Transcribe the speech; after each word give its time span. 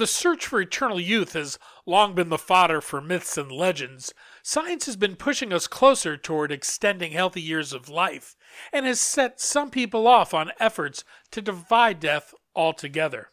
The 0.00 0.06
search 0.06 0.46
for 0.46 0.62
eternal 0.62 0.98
youth 0.98 1.34
has 1.34 1.58
long 1.84 2.14
been 2.14 2.30
the 2.30 2.38
fodder 2.38 2.80
for 2.80 3.02
myths 3.02 3.36
and 3.36 3.52
legends, 3.52 4.14
science 4.42 4.86
has 4.86 4.96
been 4.96 5.14
pushing 5.14 5.52
us 5.52 5.66
closer 5.66 6.16
toward 6.16 6.50
extending 6.50 7.12
healthy 7.12 7.42
years 7.42 7.74
of 7.74 7.90
life 7.90 8.34
and 8.72 8.86
has 8.86 8.98
set 8.98 9.38
some 9.38 9.68
people 9.68 10.06
off 10.06 10.32
on 10.32 10.52
efforts 10.58 11.04
to 11.30 11.42
defy 11.42 11.92
death 11.92 12.32
altogether. 12.56 13.28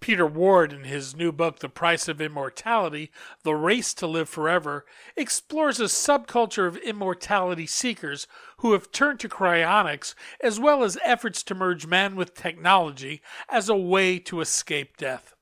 Peter 0.00 0.26
Ward, 0.26 0.72
in 0.72 0.82
his 0.82 1.14
new 1.14 1.30
book, 1.30 1.60
The 1.60 1.68
Price 1.68 2.08
of 2.08 2.20
Immortality 2.20 3.12
The 3.44 3.54
Race 3.54 3.94
to 3.94 4.08
Live 4.08 4.28
Forever, 4.28 4.84
explores 5.16 5.78
a 5.78 5.84
subculture 5.84 6.66
of 6.66 6.78
immortality 6.78 7.66
seekers 7.66 8.26
who 8.56 8.72
have 8.72 8.90
turned 8.90 9.20
to 9.20 9.28
cryonics, 9.28 10.16
as 10.42 10.58
well 10.58 10.82
as 10.82 10.98
efforts 11.04 11.44
to 11.44 11.54
merge 11.54 11.86
man 11.86 12.16
with 12.16 12.34
technology 12.34 13.22
as 13.48 13.68
a 13.68 13.76
way 13.76 14.18
to 14.18 14.40
escape 14.40 14.96
death. 14.96 15.32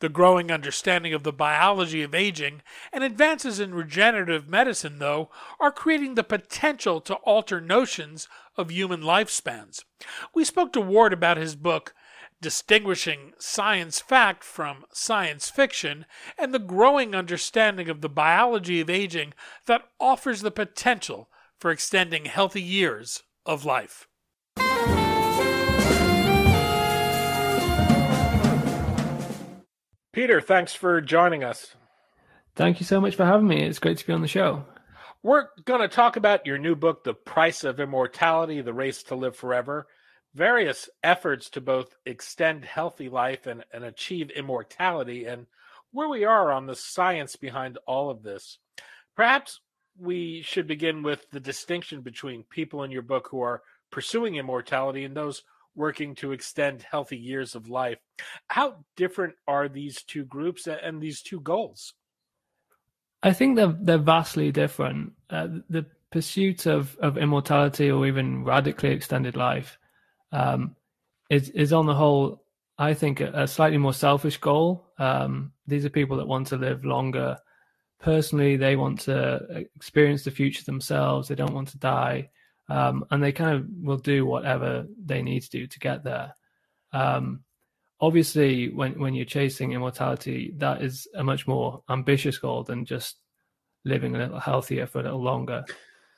The 0.00 0.08
growing 0.08 0.50
understanding 0.50 1.14
of 1.14 1.22
the 1.22 1.32
biology 1.32 2.02
of 2.02 2.14
aging 2.14 2.62
and 2.92 3.02
advances 3.02 3.60
in 3.60 3.74
regenerative 3.74 4.48
medicine, 4.48 4.98
though, 4.98 5.30
are 5.58 5.72
creating 5.72 6.14
the 6.14 6.24
potential 6.24 7.00
to 7.02 7.14
alter 7.16 7.60
notions 7.60 8.28
of 8.56 8.70
human 8.70 9.02
lifespans. 9.02 9.84
We 10.34 10.44
spoke 10.44 10.72
to 10.74 10.80
Ward 10.80 11.12
about 11.12 11.36
his 11.36 11.56
book, 11.56 11.94
Distinguishing 12.40 13.32
Science 13.38 14.00
Fact 14.00 14.44
from 14.44 14.84
Science 14.92 15.48
Fiction, 15.48 16.04
and 16.36 16.52
the 16.52 16.58
growing 16.58 17.14
understanding 17.14 17.88
of 17.88 18.00
the 18.00 18.08
biology 18.08 18.80
of 18.80 18.90
aging 18.90 19.32
that 19.66 19.88
offers 19.98 20.42
the 20.42 20.50
potential 20.50 21.30
for 21.58 21.70
extending 21.70 22.26
healthy 22.26 22.62
years 22.62 23.22
of 23.46 23.64
life. 23.64 24.08
Peter, 30.14 30.40
thanks 30.40 30.72
for 30.72 31.00
joining 31.00 31.42
us. 31.42 31.74
Thank 32.54 32.78
you 32.78 32.86
so 32.86 33.00
much 33.00 33.16
for 33.16 33.24
having 33.24 33.48
me. 33.48 33.64
It's 33.64 33.80
great 33.80 33.98
to 33.98 34.06
be 34.06 34.12
on 34.12 34.22
the 34.22 34.28
show. 34.28 34.64
We're 35.24 35.48
going 35.64 35.80
to 35.80 35.88
talk 35.88 36.14
about 36.14 36.46
your 36.46 36.56
new 36.56 36.76
book, 36.76 37.02
The 37.02 37.14
Price 37.14 37.64
of 37.64 37.80
Immortality 37.80 38.60
The 38.60 38.72
Race 38.72 39.02
to 39.04 39.16
Live 39.16 39.34
Forever. 39.34 39.88
Various 40.32 40.88
efforts 41.02 41.50
to 41.50 41.60
both 41.60 41.96
extend 42.06 42.64
healthy 42.64 43.08
life 43.08 43.48
and, 43.48 43.64
and 43.72 43.82
achieve 43.82 44.30
immortality, 44.30 45.24
and 45.24 45.46
where 45.90 46.08
we 46.08 46.24
are 46.24 46.52
on 46.52 46.66
the 46.66 46.76
science 46.76 47.34
behind 47.34 47.78
all 47.84 48.08
of 48.08 48.22
this. 48.22 48.58
Perhaps 49.16 49.58
we 49.98 50.42
should 50.42 50.68
begin 50.68 51.02
with 51.02 51.28
the 51.32 51.40
distinction 51.40 52.02
between 52.02 52.44
people 52.44 52.84
in 52.84 52.92
your 52.92 53.02
book 53.02 53.26
who 53.32 53.40
are 53.40 53.62
pursuing 53.90 54.36
immortality 54.36 55.02
and 55.02 55.16
those 55.16 55.42
working 55.76 56.14
to 56.16 56.32
extend 56.32 56.82
healthy 56.82 57.16
years 57.16 57.54
of 57.54 57.68
life. 57.68 57.98
How 58.48 58.84
different 58.96 59.34
are 59.46 59.68
these 59.68 60.02
two 60.02 60.24
groups 60.24 60.66
and 60.66 61.00
these 61.00 61.22
two 61.22 61.40
goals? 61.40 61.94
I 63.22 63.32
think 63.32 63.56
they're 63.56 63.76
they're 63.80 63.98
vastly 63.98 64.52
different. 64.52 65.12
Uh, 65.30 65.48
the 65.70 65.86
pursuit 66.10 66.66
of, 66.66 66.96
of 66.98 67.18
immortality 67.18 67.90
or 67.90 68.06
even 68.06 68.44
radically 68.44 68.90
extended 68.90 69.36
life 69.36 69.78
um, 70.30 70.76
is 71.30 71.48
is 71.50 71.72
on 71.72 71.86
the 71.86 71.94
whole, 71.94 72.44
I 72.78 72.94
think, 72.94 73.20
a, 73.20 73.32
a 73.34 73.48
slightly 73.48 73.78
more 73.78 73.94
selfish 73.94 74.36
goal. 74.36 74.92
Um, 74.98 75.52
these 75.66 75.84
are 75.84 75.90
people 75.90 76.18
that 76.18 76.28
want 76.28 76.48
to 76.48 76.56
live 76.56 76.84
longer. 76.84 77.38
Personally, 77.98 78.56
they 78.56 78.76
want 78.76 79.00
to 79.00 79.64
experience 79.74 80.24
the 80.24 80.30
future 80.30 80.64
themselves. 80.64 81.28
They 81.28 81.34
don't 81.34 81.54
want 81.54 81.68
to 81.68 81.78
die 81.78 82.28
um, 82.68 83.04
and 83.10 83.22
they 83.22 83.32
kind 83.32 83.56
of 83.56 83.66
will 83.82 83.98
do 83.98 84.24
whatever 84.24 84.86
they 85.04 85.22
need 85.22 85.40
to 85.40 85.50
do 85.50 85.66
to 85.66 85.78
get 85.78 86.04
there. 86.04 86.34
Um, 86.92 87.40
obviously, 88.00 88.70
when 88.70 88.98
when 88.98 89.14
you're 89.14 89.24
chasing 89.24 89.72
immortality, 89.72 90.52
that 90.58 90.82
is 90.82 91.06
a 91.14 91.24
much 91.24 91.46
more 91.46 91.82
ambitious 91.88 92.38
goal 92.38 92.64
than 92.64 92.84
just 92.84 93.16
living 93.84 94.14
a 94.14 94.18
little 94.18 94.40
healthier 94.40 94.86
for 94.86 95.00
a 95.00 95.02
little 95.02 95.22
longer. 95.22 95.64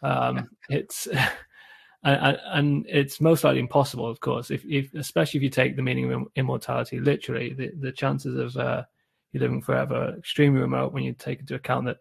Um, 0.03 0.51
it's 0.69 1.09
and, 2.03 2.39
and, 2.45 2.87
it's 2.89 3.21
most 3.21 3.43
likely 3.43 3.59
impossible, 3.59 4.07
of 4.07 4.21
course, 4.21 4.51
if, 4.51 4.65
if 4.65 4.95
especially 4.95 5.39
if 5.39 5.45
you 5.45 5.51
take 5.51 5.75
the 5.75 5.83
meaning 5.83 6.13
of 6.13 6.29
immortality 6.37 7.01
literally. 7.01 7.55
The, 7.55 7.73
the 7.81 7.93
chances 7.93 8.37
of 8.39 8.57
uh, 8.57 8.85
you 9.33 9.41
living 9.41 9.63
forever 9.63 9.95
are 9.95 10.19
extremely 10.19 10.61
remote 10.61 10.93
when 10.93 11.03
you 11.03 11.13
take 11.15 11.41
into 11.41 11.55
account 11.55 11.87
that 11.87 11.99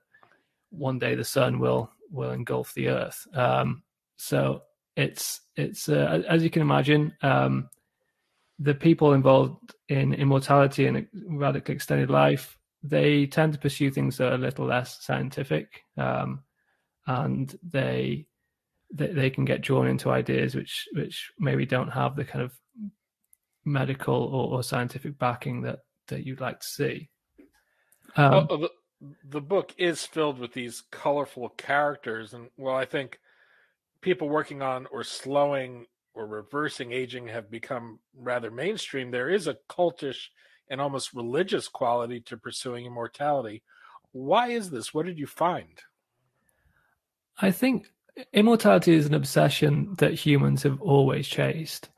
one 0.69 0.99
day 0.99 1.15
the 1.15 1.23
sun 1.23 1.59
will 1.59 1.89
will 2.11 2.31
engulf 2.31 2.73
the 2.73 2.89
earth. 2.89 3.25
Um, 3.33 3.81
so 4.17 4.63
it's 4.95 5.41
it's 5.55 5.89
uh, 5.89 6.23
as 6.27 6.43
you 6.43 6.49
can 6.49 6.61
imagine, 6.61 7.13
um, 7.21 7.69
the 8.59 8.73
people 8.73 9.13
involved 9.13 9.73
in 9.89 10.13
immortality 10.13 10.87
and 10.87 11.07
radically 11.27 11.75
extended 11.75 12.09
life 12.09 12.57
they 12.89 13.25
tend 13.25 13.53
to 13.53 13.59
pursue 13.59 13.89
things 13.89 14.17
that 14.17 14.31
are 14.31 14.35
a 14.35 14.39
little 14.39 14.65
less 14.65 15.03
scientific, 15.03 15.81
um, 15.97 16.43
and 17.07 17.57
they, 17.63 18.27
they 18.93 19.07
they 19.07 19.29
can 19.29 19.45
get 19.45 19.61
drawn 19.61 19.87
into 19.87 20.11
ideas 20.11 20.55
which 20.55 20.87
which 20.93 21.31
maybe 21.39 21.65
don't 21.65 21.89
have 21.89 22.15
the 22.15 22.23
kind 22.23 22.43
of 22.43 22.53
medical 23.63 24.15
or, 24.15 24.57
or 24.57 24.63
scientific 24.63 25.17
backing 25.17 25.61
that 25.61 25.79
that 26.07 26.25
you'd 26.25 26.41
like 26.41 26.59
to 26.59 26.67
see. 26.67 27.09
Um, 28.15 28.47
well, 28.47 28.57
the, 28.59 28.69
the 29.29 29.41
book 29.41 29.73
is 29.77 30.05
filled 30.05 30.39
with 30.39 30.53
these 30.53 30.83
colorful 30.91 31.49
characters, 31.49 32.33
and 32.33 32.49
well, 32.55 32.75
I 32.75 32.85
think 32.85 33.19
people 34.05 34.29
working 34.29 34.61
on 34.61 34.85
or 34.91 35.03
slowing 35.03 35.87
or 36.13 36.27
reversing 36.27 36.91
aging 36.91 37.27
have 37.27 37.49
become 37.49 37.99
rather 38.15 38.51
mainstream, 38.51 39.09
there 39.09 39.29
is 39.31 39.47
a 39.47 39.57
cultish 39.67 40.27
and 40.69 40.79
almost 40.79 41.15
religious 41.15 41.67
quality 41.67 42.19
to 42.21 42.37
pursuing 42.37 42.85
immortality. 42.85 43.63
Why 44.11 44.49
is 44.49 44.69
this? 44.69 44.93
What 44.93 45.07
did 45.07 45.17
you 45.17 45.25
find? 45.25 45.81
I 47.41 47.49
think 47.49 47.87
immortality 48.31 48.93
is 48.93 49.07
an 49.07 49.15
obsession 49.15 49.95
that 49.97 50.13
humans 50.13 50.61
have 50.63 50.79
always 50.81 51.27
chased. 51.27 51.89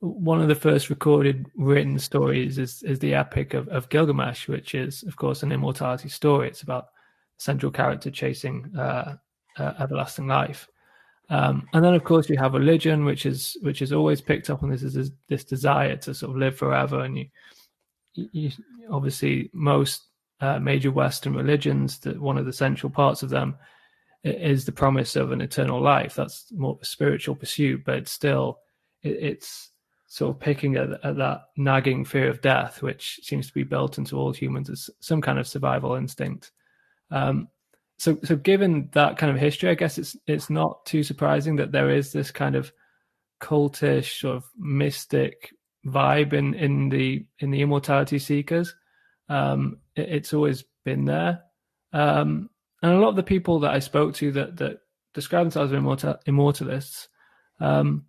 One 0.00 0.42
of 0.42 0.48
the 0.48 0.56
first 0.56 0.90
recorded 0.90 1.46
written 1.56 2.00
stories 2.00 2.58
is, 2.58 2.82
is 2.82 2.98
the 2.98 3.14
Epic 3.14 3.54
of, 3.54 3.68
of 3.68 3.88
Gilgamesh, 3.90 4.48
which 4.48 4.74
is, 4.74 5.04
of 5.04 5.14
course, 5.16 5.44
an 5.44 5.52
immortality 5.52 6.08
story. 6.08 6.48
It's 6.48 6.62
about 6.62 6.88
central 7.38 7.70
character 7.70 8.10
chasing 8.10 8.74
uh, 8.76 9.16
uh, 9.56 9.72
everlasting 9.78 10.26
life. 10.26 10.68
Um, 11.30 11.68
and 11.72 11.84
then, 11.84 11.94
of 11.94 12.04
course, 12.04 12.28
you 12.28 12.36
have 12.36 12.54
religion, 12.54 13.04
which 13.04 13.24
is 13.26 13.56
which 13.62 13.80
is 13.80 13.92
always 13.92 14.20
picked 14.20 14.50
up 14.50 14.62
on 14.62 14.70
this 14.70 14.82
is 14.82 15.10
this 15.28 15.44
desire 15.44 15.96
to 15.96 16.14
sort 16.14 16.30
of 16.30 16.36
live 16.36 16.56
forever. 16.56 17.00
And 17.00 17.16
you, 17.16 17.26
you 18.14 18.50
obviously 18.90 19.50
most 19.52 20.02
uh, 20.40 20.58
major 20.58 20.90
Western 20.90 21.34
religions, 21.34 21.98
that 22.00 22.20
one 22.20 22.36
of 22.36 22.46
the 22.46 22.52
central 22.52 22.90
parts 22.90 23.22
of 23.22 23.30
them 23.30 23.56
is 24.22 24.64
the 24.64 24.72
promise 24.72 25.16
of 25.16 25.32
an 25.32 25.40
eternal 25.40 25.80
life. 25.80 26.14
That's 26.14 26.46
more 26.52 26.78
spiritual 26.82 27.34
pursuit, 27.34 27.82
but 27.84 28.08
still, 28.08 28.58
it, 29.02 29.16
it's 29.20 29.70
sort 30.06 30.34
of 30.34 30.40
picking 30.40 30.76
at, 30.76 30.90
at, 31.04 31.16
that 31.16 31.42
nagging 31.56 32.04
fear 32.04 32.28
of 32.28 32.40
death, 32.40 32.82
which 32.82 33.20
seems 33.22 33.48
to 33.48 33.54
be 33.54 33.64
built 33.64 33.98
into 33.98 34.16
all 34.16 34.32
humans 34.32 34.70
as 34.70 34.88
some 35.00 35.20
kind 35.20 35.38
of 35.38 35.46
survival 35.46 35.94
instinct. 35.94 36.52
Um, 37.10 37.48
so 37.98 38.18
so 38.24 38.36
given 38.36 38.88
that 38.92 39.16
kind 39.18 39.30
of 39.30 39.38
history, 39.38 39.70
I 39.70 39.74
guess 39.74 39.98
it's 39.98 40.16
it's 40.26 40.50
not 40.50 40.84
too 40.84 41.02
surprising 41.02 41.56
that 41.56 41.72
there 41.72 41.90
is 41.90 42.12
this 42.12 42.30
kind 42.30 42.56
of 42.56 42.72
cultish 43.40 44.20
sort 44.20 44.36
of 44.36 44.44
mystic 44.58 45.52
vibe 45.86 46.32
in 46.32 46.54
in 46.54 46.88
the 46.88 47.26
in 47.38 47.50
the 47.50 47.62
immortality 47.62 48.18
seekers. 48.18 48.74
Um, 49.28 49.78
it, 49.96 50.08
it's 50.08 50.34
always 50.34 50.64
been 50.84 51.04
there, 51.04 51.42
um, 51.92 52.50
and 52.82 52.92
a 52.92 52.98
lot 52.98 53.10
of 53.10 53.16
the 53.16 53.22
people 53.22 53.60
that 53.60 53.72
I 53.72 53.78
spoke 53.78 54.14
to 54.16 54.32
that 54.32 54.56
that 54.56 54.78
describe 55.14 55.44
themselves 55.44 55.72
as 55.72 55.78
immortal, 55.78 56.16
immortalists, 56.26 57.08
um, 57.60 58.04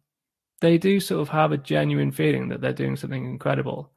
they 0.61 0.77
do 0.77 0.99
sort 0.99 1.21
of 1.21 1.29
have 1.29 1.51
a 1.51 1.57
genuine 1.57 2.11
feeling 2.11 2.49
that 2.49 2.59
they're 2.59 2.73
doing 2.73 2.95
something 2.95 3.25
incredible, 3.25 3.91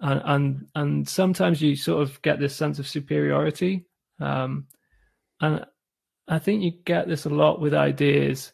and 0.00 0.22
and 0.24 0.66
and 0.76 1.08
sometimes 1.08 1.60
you 1.60 1.74
sort 1.74 2.02
of 2.02 2.22
get 2.22 2.38
this 2.38 2.54
sense 2.54 2.78
of 2.78 2.86
superiority. 2.86 3.86
Um, 4.20 4.66
and 5.40 5.64
I 6.28 6.38
think 6.38 6.62
you 6.62 6.72
get 6.84 7.08
this 7.08 7.24
a 7.24 7.30
lot 7.30 7.60
with 7.60 7.74
ideas 7.74 8.52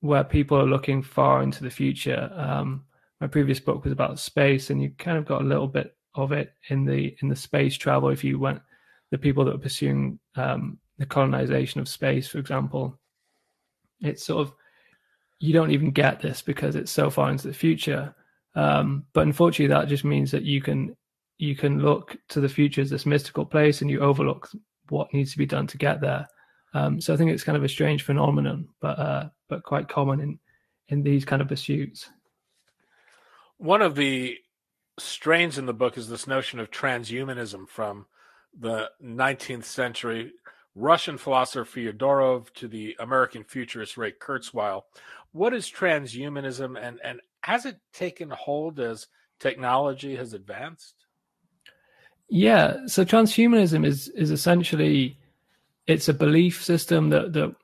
where 0.00 0.24
people 0.24 0.58
are 0.58 0.66
looking 0.66 1.02
far 1.02 1.42
into 1.42 1.64
the 1.64 1.70
future. 1.70 2.30
Um, 2.34 2.84
my 3.20 3.26
previous 3.26 3.58
book 3.58 3.82
was 3.84 3.92
about 3.92 4.18
space, 4.18 4.70
and 4.70 4.80
you 4.82 4.90
kind 4.98 5.18
of 5.18 5.24
got 5.24 5.42
a 5.42 5.46
little 5.46 5.66
bit 5.66 5.96
of 6.14 6.32
it 6.32 6.52
in 6.68 6.84
the 6.84 7.16
in 7.22 7.28
the 7.28 7.36
space 7.36 7.76
travel. 7.76 8.10
If 8.10 8.24
you 8.24 8.38
went, 8.38 8.60
the 9.10 9.18
people 9.18 9.44
that 9.44 9.52
were 9.52 9.58
pursuing 9.58 10.18
um, 10.36 10.78
the 10.98 11.06
colonization 11.06 11.80
of 11.80 11.88
space, 11.88 12.28
for 12.28 12.38
example, 12.38 12.98
it's 14.00 14.24
sort 14.24 14.46
of 14.46 14.54
you 15.40 15.52
don't 15.52 15.70
even 15.70 15.90
get 15.90 16.20
this 16.20 16.42
because 16.42 16.74
it's 16.76 16.90
so 16.90 17.10
far 17.10 17.30
into 17.30 17.46
the 17.48 17.54
future. 17.54 18.14
Um, 18.54 19.04
but 19.12 19.26
unfortunately, 19.26 19.72
that 19.72 19.88
just 19.88 20.04
means 20.04 20.30
that 20.32 20.42
you 20.42 20.60
can 20.60 20.96
you 21.38 21.54
can 21.54 21.80
look 21.80 22.16
to 22.30 22.40
the 22.40 22.48
future 22.48 22.82
as 22.82 22.90
this 22.90 23.06
mystical 23.06 23.44
place, 23.44 23.80
and 23.80 23.90
you 23.90 24.00
overlook 24.00 24.48
what 24.90 25.12
needs 25.12 25.32
to 25.32 25.38
be 25.38 25.46
done 25.46 25.66
to 25.68 25.78
get 25.78 26.00
there. 26.00 26.28
Um, 26.74 27.00
so 27.00 27.14
I 27.14 27.16
think 27.16 27.30
it's 27.30 27.44
kind 27.44 27.56
of 27.56 27.64
a 27.64 27.68
strange 27.68 28.02
phenomenon, 28.02 28.68
but 28.80 28.98
uh, 28.98 29.28
but 29.48 29.62
quite 29.62 29.88
common 29.88 30.20
in 30.20 30.38
in 30.88 31.02
these 31.02 31.24
kind 31.24 31.42
of 31.42 31.48
pursuits. 31.48 32.10
One 33.56 33.82
of 33.82 33.94
the 33.94 34.38
strains 34.98 35.58
in 35.58 35.66
the 35.66 35.72
book 35.72 35.96
is 35.96 36.08
this 36.08 36.26
notion 36.26 36.60
of 36.60 36.70
transhumanism 36.70 37.68
from 37.68 38.06
the 38.58 38.90
19th 39.02 39.64
century 39.64 40.32
Russian 40.74 41.18
philosopher 41.18 41.64
Fyodorov 41.64 42.52
to 42.54 42.68
the 42.68 42.96
American 43.00 43.42
futurist 43.44 43.96
Ray 43.96 44.12
Kurzweil. 44.12 44.82
What 45.32 45.52
is 45.52 45.70
transhumanism 45.70 46.80
and, 46.80 47.00
and 47.02 47.20
has 47.42 47.66
it 47.66 47.78
taken 47.92 48.30
hold 48.30 48.78
as 48.78 49.08
technology 49.40 50.14
has 50.16 50.34
advanced? 50.34 50.94
Yeah, 52.28 52.86
so 52.86 53.04
transhumanism 53.04 53.86
is 53.86 54.08
is 54.08 54.30
essentially 54.30 55.18
it's 55.86 56.08
a 56.08 56.14
belief 56.14 56.62
system 56.62 57.08
that 57.10 57.32
that 57.32 57.54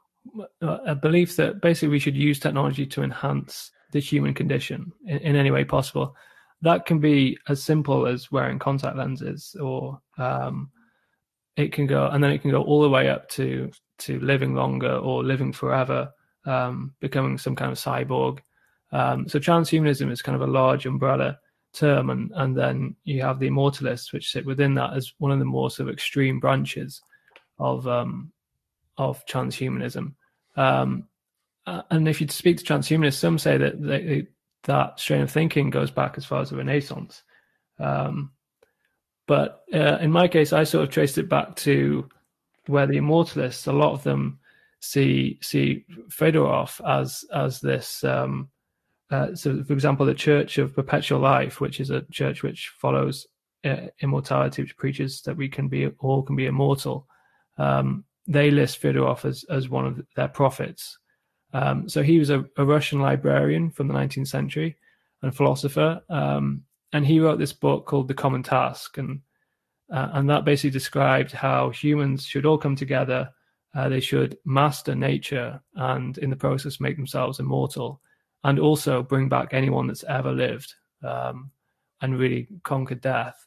uh, 0.63 0.79
a 0.87 0.95
belief 0.95 1.37
that 1.37 1.61
basically 1.61 1.89
we 1.89 1.99
should 1.99 2.17
use 2.17 2.41
technology 2.41 2.87
to 2.87 3.03
enhance 3.03 3.71
the 3.93 4.01
human 4.01 4.33
condition 4.35 4.93
in, 5.07 5.19
in 5.19 5.37
any 5.37 5.51
way 5.51 5.65
possible. 5.65 6.17
That 6.63 6.87
can 6.87 6.99
be 6.99 7.37
as 7.49 7.63
simple 7.63 8.07
as 8.07 8.33
wearing 8.33 8.59
contact 8.59 8.97
lenses, 8.97 9.55
or 9.61 10.01
um, 10.17 10.71
it 11.57 11.73
can 11.73 11.87
go, 11.87 12.07
and 12.07 12.25
then 12.25 12.31
it 12.31 12.41
can 12.41 12.51
go 12.51 12.63
all 12.63 12.81
the 12.81 12.89
way 12.89 13.11
up 13.11 13.29
to 13.31 13.71
to 13.99 14.19
living 14.21 14.55
longer 14.55 14.97
or 14.97 15.23
living 15.23 15.53
forever, 15.53 16.11
um, 16.47 16.95
becoming 17.01 17.37
some 17.37 17.55
kind 17.55 17.71
of 17.71 17.77
cyborg. 17.79 18.39
Um, 18.93 19.29
so 19.29 19.39
transhumanism 19.39 20.11
is 20.11 20.23
kind 20.23 20.37
of 20.37 20.49
a 20.49 20.51
large 20.51 20.87
umbrella 20.87 21.39
term, 21.75 22.11
and 22.11 22.33
and 22.35 22.57
then 22.57 22.97
you 23.05 23.23
have 23.23 23.39
the 23.39 23.49
immortalists, 23.49 24.13
which 24.13 24.31
sit 24.31 24.47
within 24.47 24.75
that 24.75 24.95
as 24.95 25.13
one 25.19 25.33
of 25.33 25.39
the 25.39 25.45
more 25.45 25.71
sort 25.71 25.89
of 25.89 25.93
extreme 25.93 26.41
branches 26.41 27.03
of 27.59 27.87
um, 27.87 28.33
of 28.97 29.25
transhumanism. 29.27 30.15
Um, 30.57 31.09
and 31.67 32.09
if 32.09 32.21
you 32.21 32.29
speak 32.29 32.59
to 32.59 32.65
transhumanists, 32.65 33.15
some 33.15 33.39
say 33.39 33.57
that 33.57 33.83
they, 33.83 34.27
that 34.65 35.01
strain 35.01 35.23
of 35.23 35.31
thinking 35.31 35.71
goes 35.71 35.91
back 35.91 36.19
as 36.19 36.25
far 36.25 36.43
as 36.43 36.51
the 36.51 36.57
Renaissance. 36.57 37.23
Um, 37.79 38.33
but 39.27 39.63
uh, 39.73 39.99
in 40.01 40.11
my 40.11 40.29
case, 40.29 40.53
I 40.53 40.65
sort 40.65 40.85
of 40.85 40.91
traced 40.91 41.17
it 41.17 41.29
back 41.29 41.57
to 41.57 42.09
where 42.67 42.87
the 42.87 42.99
immortalists, 42.99 43.67
a 43.67 43.73
lot 43.73 43.93
of 43.93 44.03
them 44.03 44.39
see 44.81 45.39
see 45.41 45.85
Fedorov 46.11 46.81
as 46.87 47.25
as 47.33 47.61
this 47.61 48.05
um, 48.05 48.51
uh, 49.11 49.35
so, 49.35 49.63
for 49.65 49.73
example, 49.73 50.07
the 50.07 50.15
Church 50.15 50.59
of 50.59 50.75
Perpetual 50.75 51.21
Life, 51.21 51.61
which 51.61 51.81
is 51.81 51.91
a 51.91 52.03
church 52.11 52.43
which 52.43 52.73
follows 52.79 53.27
uh, 53.65 53.89
immortality, 54.01 54.63
which 54.63 54.77
preaches 54.77 55.23
that 55.23 55.37
we 55.37 55.49
can 55.49 55.69
be 55.69 55.89
all 55.99 56.23
can 56.23 56.37
be 56.37 56.47
immortal. 56.47 57.07
Um, 57.59 58.05
they 58.27 58.51
list 58.51 58.81
Fyodorov 58.81 59.25
as 59.25 59.45
as 59.51 59.69
one 59.69 59.87
of 59.87 60.05
their 60.17 60.29
prophets. 60.29 60.99
Um, 61.53 61.89
so 61.89 62.03
he 62.03 62.19
was 62.19 62.31
a, 62.31 62.45
a, 62.57 62.65
Russian 62.65 62.99
librarian 62.99 63.71
from 63.71 63.87
the 63.87 63.95
19th 63.95 64.27
century 64.27 64.77
and 65.23 65.37
philosopher, 65.37 66.03
um, 66.11 66.65
and 66.93 67.07
he 67.07 67.21
wrote 67.21 67.39
this 67.39 67.53
book 67.53 67.87
called 67.87 68.09
The 68.09 68.15
Common 68.15 68.43
Task, 68.43 68.99
and 68.99 69.21
uh, 69.93 70.09
and 70.15 70.29
that 70.31 70.45
basically 70.45 70.71
described 70.71 71.31
how 71.31 71.71
humans 71.71 72.25
should 72.25 72.47
all 72.47 72.59
come 72.59 72.75
together. 72.75 73.31
Uh, 73.75 73.89
they 73.89 74.01
should 74.01 74.39
master 74.45 74.95
nature 74.95 75.61
and, 75.75 76.17
in 76.19 76.31
the 76.31 76.37
process, 76.37 76.81
make 76.81 76.97
themselves 76.97 77.41
immortal 77.41 78.01
and 78.45 78.59
also 78.59 79.03
bring 79.03 79.29
back 79.29 79.49
anyone 79.53 79.87
that's 79.87 80.05
ever 80.05 80.33
lived 80.33 80.75
um, 81.03 81.51
and 82.01 82.19
really 82.19 82.49
conquered 82.63 83.01
death. 83.01 83.47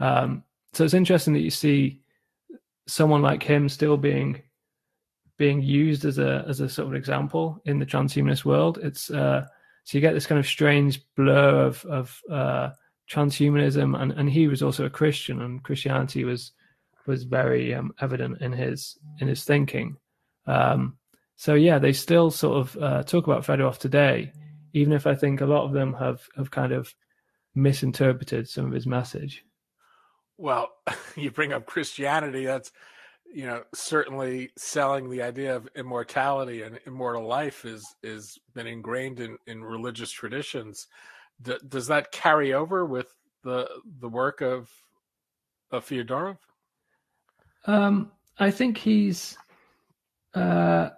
Um, 0.00 0.42
so 0.72 0.84
it's 0.84 0.94
interesting 0.94 1.32
that 1.34 1.40
you 1.40 1.50
see 1.50 2.00
someone 2.86 3.22
like 3.22 3.42
him 3.42 3.68
still 3.68 3.96
being 3.96 4.42
being 5.38 5.62
used 5.62 6.04
as 6.04 6.18
a 6.18 6.44
as 6.48 6.60
a 6.60 6.68
sort 6.68 6.88
of 6.88 6.94
example 6.94 7.60
in 7.64 7.78
the 7.78 7.86
transhumanist 7.86 8.44
world. 8.44 8.78
It's 8.82 9.10
uh, 9.10 9.46
so 9.84 9.98
you 9.98 10.00
get 10.00 10.14
this 10.14 10.26
kind 10.26 10.38
of 10.38 10.46
strange 10.46 11.02
blur 11.16 11.66
of 11.66 11.84
of 11.86 12.20
uh, 12.30 12.70
transhumanism, 13.10 14.00
and 14.00 14.12
and 14.12 14.30
he 14.30 14.48
was 14.48 14.62
also 14.62 14.84
a 14.84 14.90
Christian, 14.90 15.42
and 15.42 15.62
Christianity 15.62 16.24
was 16.24 16.52
was 17.06 17.24
very 17.24 17.74
um, 17.74 17.92
evident 18.00 18.40
in 18.40 18.52
his 18.52 18.98
in 19.20 19.28
his 19.28 19.44
thinking. 19.44 19.96
Um, 20.46 20.98
so 21.42 21.54
yeah, 21.54 21.80
they 21.80 21.92
still 21.92 22.30
sort 22.30 22.56
of 22.56 22.76
uh, 22.80 23.02
talk 23.02 23.26
about 23.26 23.42
Fedorov 23.42 23.76
today, 23.76 24.30
even 24.74 24.92
if 24.92 25.08
I 25.08 25.16
think 25.16 25.40
a 25.40 25.44
lot 25.44 25.64
of 25.64 25.72
them 25.72 25.92
have 25.94 26.20
have 26.36 26.52
kind 26.52 26.70
of 26.70 26.94
misinterpreted 27.56 28.48
some 28.48 28.66
of 28.66 28.70
his 28.70 28.86
message. 28.86 29.44
Well, 30.38 30.68
you 31.16 31.32
bring 31.32 31.52
up 31.52 31.66
Christianity. 31.66 32.44
That's 32.44 32.70
you 33.34 33.46
know 33.46 33.64
certainly 33.74 34.50
selling 34.56 35.10
the 35.10 35.22
idea 35.22 35.56
of 35.56 35.68
immortality 35.74 36.62
and 36.62 36.78
immortal 36.86 37.26
life 37.26 37.64
is 37.64 37.84
is 38.04 38.38
been 38.54 38.68
ingrained 38.68 39.18
in 39.18 39.36
in 39.48 39.64
religious 39.64 40.12
traditions. 40.12 40.86
D- 41.42 41.58
does 41.66 41.88
that 41.88 42.12
carry 42.12 42.52
over 42.54 42.86
with 42.86 43.08
the 43.42 43.68
the 43.98 44.08
work 44.08 44.42
of 44.42 44.70
of 45.72 45.84
Fyodorov? 45.84 46.38
Um, 47.66 48.12
I 48.38 48.52
think 48.52 48.78
he's. 48.78 49.36
Uh, 50.34 50.90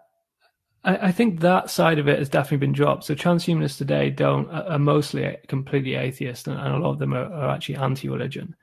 I, 0.84 1.08
I, 1.08 1.12
think 1.12 1.40
that 1.40 1.70
side 1.70 1.98
of 1.98 2.08
it 2.08 2.18
has 2.18 2.28
definitely 2.28 2.66
been 2.66 2.72
dropped. 2.72 3.04
So 3.04 3.14
transhumanists 3.14 3.78
today 3.78 4.10
don't 4.10 4.48
are 4.50 4.78
mostly 4.78 5.36
completely 5.48 5.94
atheist, 5.94 6.46
and, 6.46 6.58
and 6.58 6.74
a 6.74 6.78
lot 6.78 6.92
of 6.92 6.98
them 6.98 7.14
are, 7.14 7.32
are 7.32 7.50
actually 7.50 7.76
anti-religion. 7.76 8.54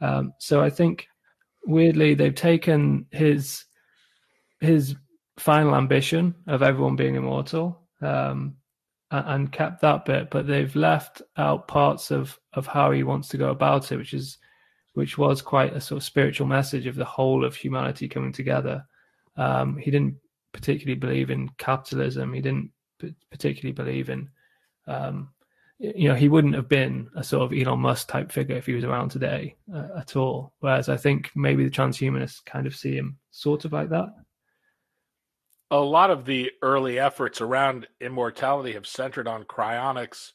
Um, 0.00 0.34
so 0.38 0.62
I 0.62 0.70
think 0.70 1.06
weirdly 1.66 2.14
they've 2.14 2.34
taken 2.34 3.06
his 3.10 3.64
his 4.60 4.96
final 5.38 5.74
ambition 5.74 6.34
of 6.46 6.62
everyone 6.62 6.96
being 6.96 7.16
immortal 7.16 7.80
um, 8.00 8.56
and, 9.10 9.26
and 9.26 9.52
kept 9.52 9.80
that 9.80 10.04
bit, 10.04 10.30
but 10.30 10.46
they've 10.46 10.74
left 10.76 11.22
out 11.36 11.68
parts 11.68 12.10
of 12.10 12.38
of 12.52 12.66
how 12.66 12.90
he 12.90 13.02
wants 13.02 13.28
to 13.28 13.38
go 13.38 13.50
about 13.50 13.90
it, 13.90 13.96
which 13.96 14.14
is 14.14 14.38
which 14.94 15.18
was 15.18 15.42
quite 15.42 15.74
a 15.74 15.80
sort 15.80 15.96
of 15.96 16.04
spiritual 16.04 16.46
message 16.46 16.86
of 16.86 16.94
the 16.94 17.04
whole 17.04 17.44
of 17.44 17.56
humanity 17.56 18.08
coming 18.08 18.32
together. 18.32 18.84
Um, 19.36 19.76
he 19.76 19.90
didn't 19.90 20.16
particularly 20.54 20.98
believe 20.98 21.30
in 21.30 21.50
capitalism. 21.58 22.32
He 22.32 22.40
didn't 22.40 22.70
particularly 23.30 23.72
believe 23.72 24.08
in, 24.08 24.30
um, 24.86 25.30
you 25.78 26.08
know, 26.08 26.14
he 26.14 26.28
wouldn't 26.28 26.54
have 26.54 26.68
been 26.68 27.10
a 27.16 27.24
sort 27.24 27.42
of 27.42 27.58
Elon 27.58 27.80
Musk 27.80 28.08
type 28.08 28.32
figure 28.32 28.56
if 28.56 28.66
he 28.66 28.72
was 28.72 28.84
around 28.84 29.10
today 29.10 29.56
uh, 29.74 29.88
at 29.98 30.16
all. 30.16 30.54
Whereas 30.60 30.88
I 30.88 30.96
think 30.96 31.30
maybe 31.34 31.64
the 31.64 31.70
transhumanists 31.70 32.42
kind 32.46 32.66
of 32.66 32.76
see 32.76 32.94
him 32.94 33.18
sort 33.30 33.66
of 33.66 33.72
like 33.72 33.90
that. 33.90 34.14
A 35.70 35.76
lot 35.78 36.10
of 36.10 36.24
the 36.24 36.52
early 36.62 36.98
efforts 36.98 37.40
around 37.40 37.88
immortality 38.00 38.72
have 38.74 38.86
centered 38.86 39.26
on 39.26 39.44
cryonics. 39.44 40.30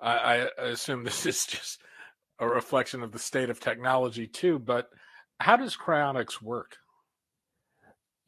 I, 0.00 0.48
I 0.58 0.64
assume 0.64 1.04
this 1.04 1.24
is 1.24 1.46
just 1.46 1.80
a 2.40 2.48
reflection 2.48 3.02
of 3.02 3.12
the 3.12 3.18
state 3.18 3.50
of 3.50 3.60
technology 3.60 4.26
too. 4.26 4.58
But 4.58 4.90
how 5.38 5.56
does 5.56 5.76
cryonics 5.76 6.42
work? 6.42 6.76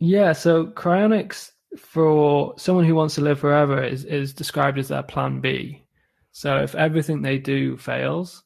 Yeah, 0.05 0.33
so 0.33 0.67
cryonics 0.67 1.53
for 1.79 2.55
someone 2.59 2.85
who 2.85 2.97
wants 2.97 3.15
to 3.15 3.21
live 3.21 3.39
forever 3.39 3.81
is, 3.85 4.05
is 4.05 4.33
described 4.33 4.77
as 4.81 4.89
their 4.89 5.05
plan 5.05 5.41
B. 5.41 5.85
So 6.33 6.57
if 6.57 6.75
everything 6.75 7.23
they 7.23 7.39
do 7.39 7.77
fails, 7.77 8.43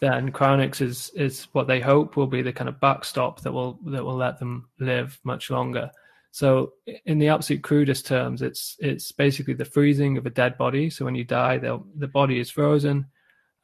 then 0.00 0.30
cryonics 0.30 0.80
is 0.80 1.10
is 1.16 1.48
what 1.54 1.66
they 1.66 1.80
hope 1.80 2.16
will 2.16 2.28
be 2.28 2.40
the 2.40 2.52
kind 2.52 2.68
of 2.68 2.78
backstop 2.78 3.40
that 3.40 3.50
will 3.50 3.80
that 3.86 4.04
will 4.04 4.14
let 4.14 4.38
them 4.38 4.68
live 4.78 5.18
much 5.24 5.50
longer. 5.50 5.90
So 6.30 6.74
in 7.04 7.18
the 7.18 7.30
absolute 7.30 7.64
crudest 7.64 8.06
terms, 8.06 8.40
it's 8.40 8.76
it's 8.78 9.10
basically 9.10 9.54
the 9.54 9.64
freezing 9.64 10.18
of 10.18 10.26
a 10.26 10.30
dead 10.30 10.56
body. 10.56 10.88
So 10.88 11.04
when 11.04 11.16
you 11.16 11.24
die, 11.24 11.58
the 11.58 12.08
body 12.12 12.38
is 12.38 12.48
frozen, 12.48 13.06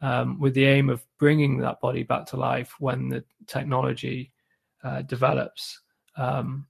um, 0.01 0.41
with 0.41 0.55
the 0.55 0.65
aim 0.65 0.91
of 0.91 1.07
bringing 1.21 1.59
that 1.59 1.81
body 1.81 2.03
back 2.03 2.27
to 2.27 2.37
life 2.37 2.75
when 2.81 3.09
the 3.09 3.23
technology 3.47 4.33
uh, 4.83 5.03
develops. 5.03 5.81
Um, 6.17 6.67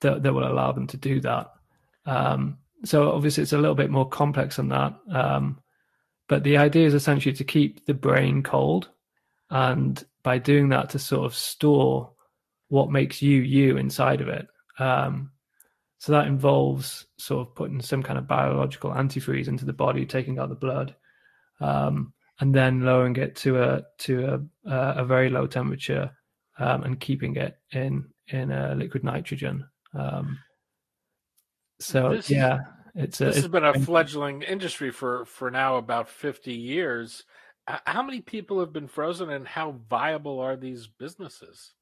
that, 0.00 0.22
that 0.22 0.32
will 0.32 0.50
allow 0.50 0.72
them 0.72 0.86
to 0.88 0.96
do 0.96 1.20
that. 1.20 1.52
Um, 2.06 2.58
so 2.84 3.12
obviously 3.12 3.42
it's 3.42 3.52
a 3.52 3.58
little 3.58 3.74
bit 3.74 3.90
more 3.90 4.08
complex 4.08 4.56
than 4.56 4.68
that. 4.70 4.94
Um, 5.10 5.60
but 6.28 6.44
the 6.44 6.56
idea 6.56 6.86
is 6.86 6.94
essentially 6.94 7.34
to 7.34 7.44
keep 7.44 7.84
the 7.86 7.94
brain 7.94 8.42
cold, 8.42 8.88
and 9.50 10.02
by 10.22 10.38
doing 10.38 10.70
that, 10.70 10.90
to 10.90 10.98
sort 10.98 11.26
of 11.26 11.34
store 11.34 12.12
what 12.68 12.90
makes 12.90 13.20
you 13.20 13.42
you 13.42 13.76
inside 13.76 14.20
of 14.20 14.28
it. 14.28 14.46
Um, 14.78 15.32
so 15.98 16.12
that 16.12 16.26
involves 16.26 17.06
sort 17.18 17.46
of 17.46 17.54
putting 17.54 17.80
some 17.82 18.02
kind 18.02 18.18
of 18.18 18.26
biological 18.26 18.90
antifreeze 18.90 19.46
into 19.46 19.64
the 19.64 19.72
body, 19.72 20.06
taking 20.06 20.38
out 20.38 20.48
the 20.48 20.54
blood, 20.54 20.96
um, 21.60 22.12
and 22.40 22.54
then 22.54 22.80
lowering 22.80 23.16
it 23.16 23.36
to 23.36 23.62
a 23.62 23.82
to 23.98 24.48
a, 24.64 24.72
a 24.72 25.04
very 25.04 25.28
low 25.28 25.46
temperature 25.46 26.10
um, 26.58 26.82
and 26.82 26.98
keeping 26.98 27.36
it 27.36 27.58
in 27.72 28.06
in 28.28 28.50
a 28.50 28.74
liquid 28.74 29.04
nitrogen. 29.04 29.64
Um, 29.94 30.38
so 31.80 32.10
This- 32.10 32.30
yeah, 32.30 32.60
it's 32.94 33.20
a, 33.20 33.26
This 33.26 33.36
it's 33.36 33.44
has 33.44 33.52
been 33.52 33.64
a 33.64 33.78
fledgling 33.80 34.42
industry 34.42 34.90
for 34.90 35.24
for 35.24 35.50
now 35.50 35.76
about 35.76 36.08
50 36.08 36.52
years. 36.52 37.24
How 37.66 38.02
many 38.02 38.20
people 38.20 38.58
have 38.60 38.72
been 38.72 38.88
frozen 38.88 39.30
and 39.30 39.46
how 39.46 39.76
viable 39.88 40.40
are 40.40 40.56
these 40.56 40.86
businesses? 40.86 41.72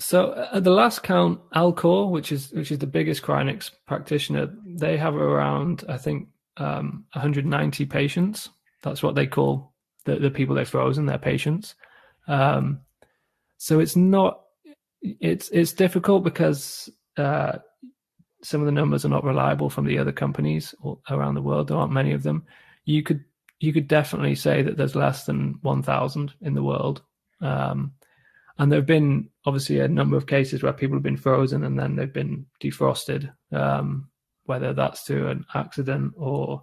So 0.00 0.48
at 0.52 0.64
the 0.64 0.70
last 0.70 1.02
count, 1.02 1.40
Alcor, 1.54 2.10
which 2.10 2.30
is 2.30 2.52
which 2.52 2.70
is 2.70 2.78
the 2.78 2.86
biggest 2.86 3.22
cryonics 3.22 3.70
practitioner, 3.86 4.54
they 4.64 4.96
have 4.96 5.16
around 5.16 5.84
I 5.88 5.96
think 5.98 6.28
um, 6.56 7.04
190 7.14 7.86
patients. 7.86 8.50
That's 8.82 9.02
what 9.02 9.14
they 9.14 9.26
call 9.26 9.72
the, 10.04 10.16
the 10.16 10.30
people 10.30 10.54
they've 10.54 10.68
frozen, 10.68 11.06
their 11.06 11.18
patients. 11.18 11.74
Um, 12.26 12.80
so 13.56 13.80
it's 13.80 13.96
not 13.96 14.42
it's 15.02 15.48
it's 15.50 15.72
difficult 15.72 16.24
because 16.24 16.90
uh, 17.18 17.58
some 18.42 18.60
of 18.60 18.66
the 18.66 18.72
numbers 18.72 19.04
are 19.04 19.10
not 19.10 19.24
reliable 19.24 19.70
from 19.70 19.86
the 19.86 19.98
other 19.98 20.12
companies 20.12 20.74
around 21.10 21.34
the 21.34 21.42
world. 21.42 21.68
There 21.68 21.76
aren't 21.76 21.92
many 21.92 22.12
of 22.12 22.22
them. 22.22 22.44
You 22.84 23.02
could 23.02 23.24
you 23.60 23.72
could 23.72 23.88
definitely 23.88 24.36
say 24.36 24.62
that 24.62 24.76
there's 24.76 24.94
less 24.94 25.26
than 25.26 25.58
1,000 25.62 26.32
in 26.42 26.54
the 26.54 26.62
world. 26.62 27.02
Um, 27.40 27.92
and 28.58 28.70
there 28.70 28.78
have 28.78 28.86
been 28.86 29.28
obviously 29.46 29.80
a 29.80 29.88
number 29.88 30.16
of 30.16 30.28
cases 30.28 30.62
where 30.62 30.72
people 30.72 30.96
have 30.96 31.02
been 31.02 31.16
frozen 31.16 31.64
and 31.64 31.76
then 31.76 31.96
they've 31.96 32.12
been 32.12 32.46
defrosted, 32.60 33.32
um, 33.50 34.08
whether 34.44 34.72
that's 34.72 35.00
through 35.00 35.28
an 35.28 35.44
accident 35.54 36.14
or 36.16 36.62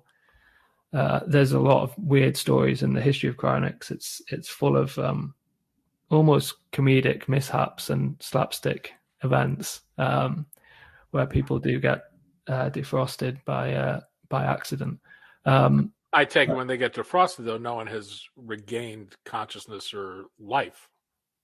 uh, 0.94 1.20
there's 1.28 1.52
a 1.52 1.60
lot 1.60 1.84
of 1.84 1.94
weird 1.98 2.38
stories 2.38 2.82
in 2.82 2.94
the 2.94 3.02
history 3.02 3.28
of 3.28 3.36
cryonics. 3.36 3.92
It's 3.92 4.22
it's 4.30 4.48
full 4.48 4.78
of 4.78 4.98
um, 4.98 5.34
almost 6.10 6.56
comedic 6.72 7.28
mishaps 7.28 7.90
and 7.90 8.16
slapstick 8.22 8.94
events 9.26 9.82
um, 9.98 10.46
where 11.12 11.26
people 11.26 11.60
do 11.60 11.80
get 11.80 12.04
uh, 12.48 12.70
defrosted 12.70 13.44
by 13.46 13.74
uh, 13.74 14.00
by 14.30 14.46
accident. 14.46 15.00
Um, 15.46 15.92
I 16.14 16.24
take 16.26 16.48
it 16.50 16.56
when 16.56 16.68
they 16.68 16.78
get 16.78 16.94
defrosted, 16.94 17.44
though, 17.46 17.58
no 17.58 17.76
one 17.76 17.88
has 17.88 18.22
regained 18.38 19.16
consciousness 19.26 19.94
or 19.94 20.26
life. 20.40 20.88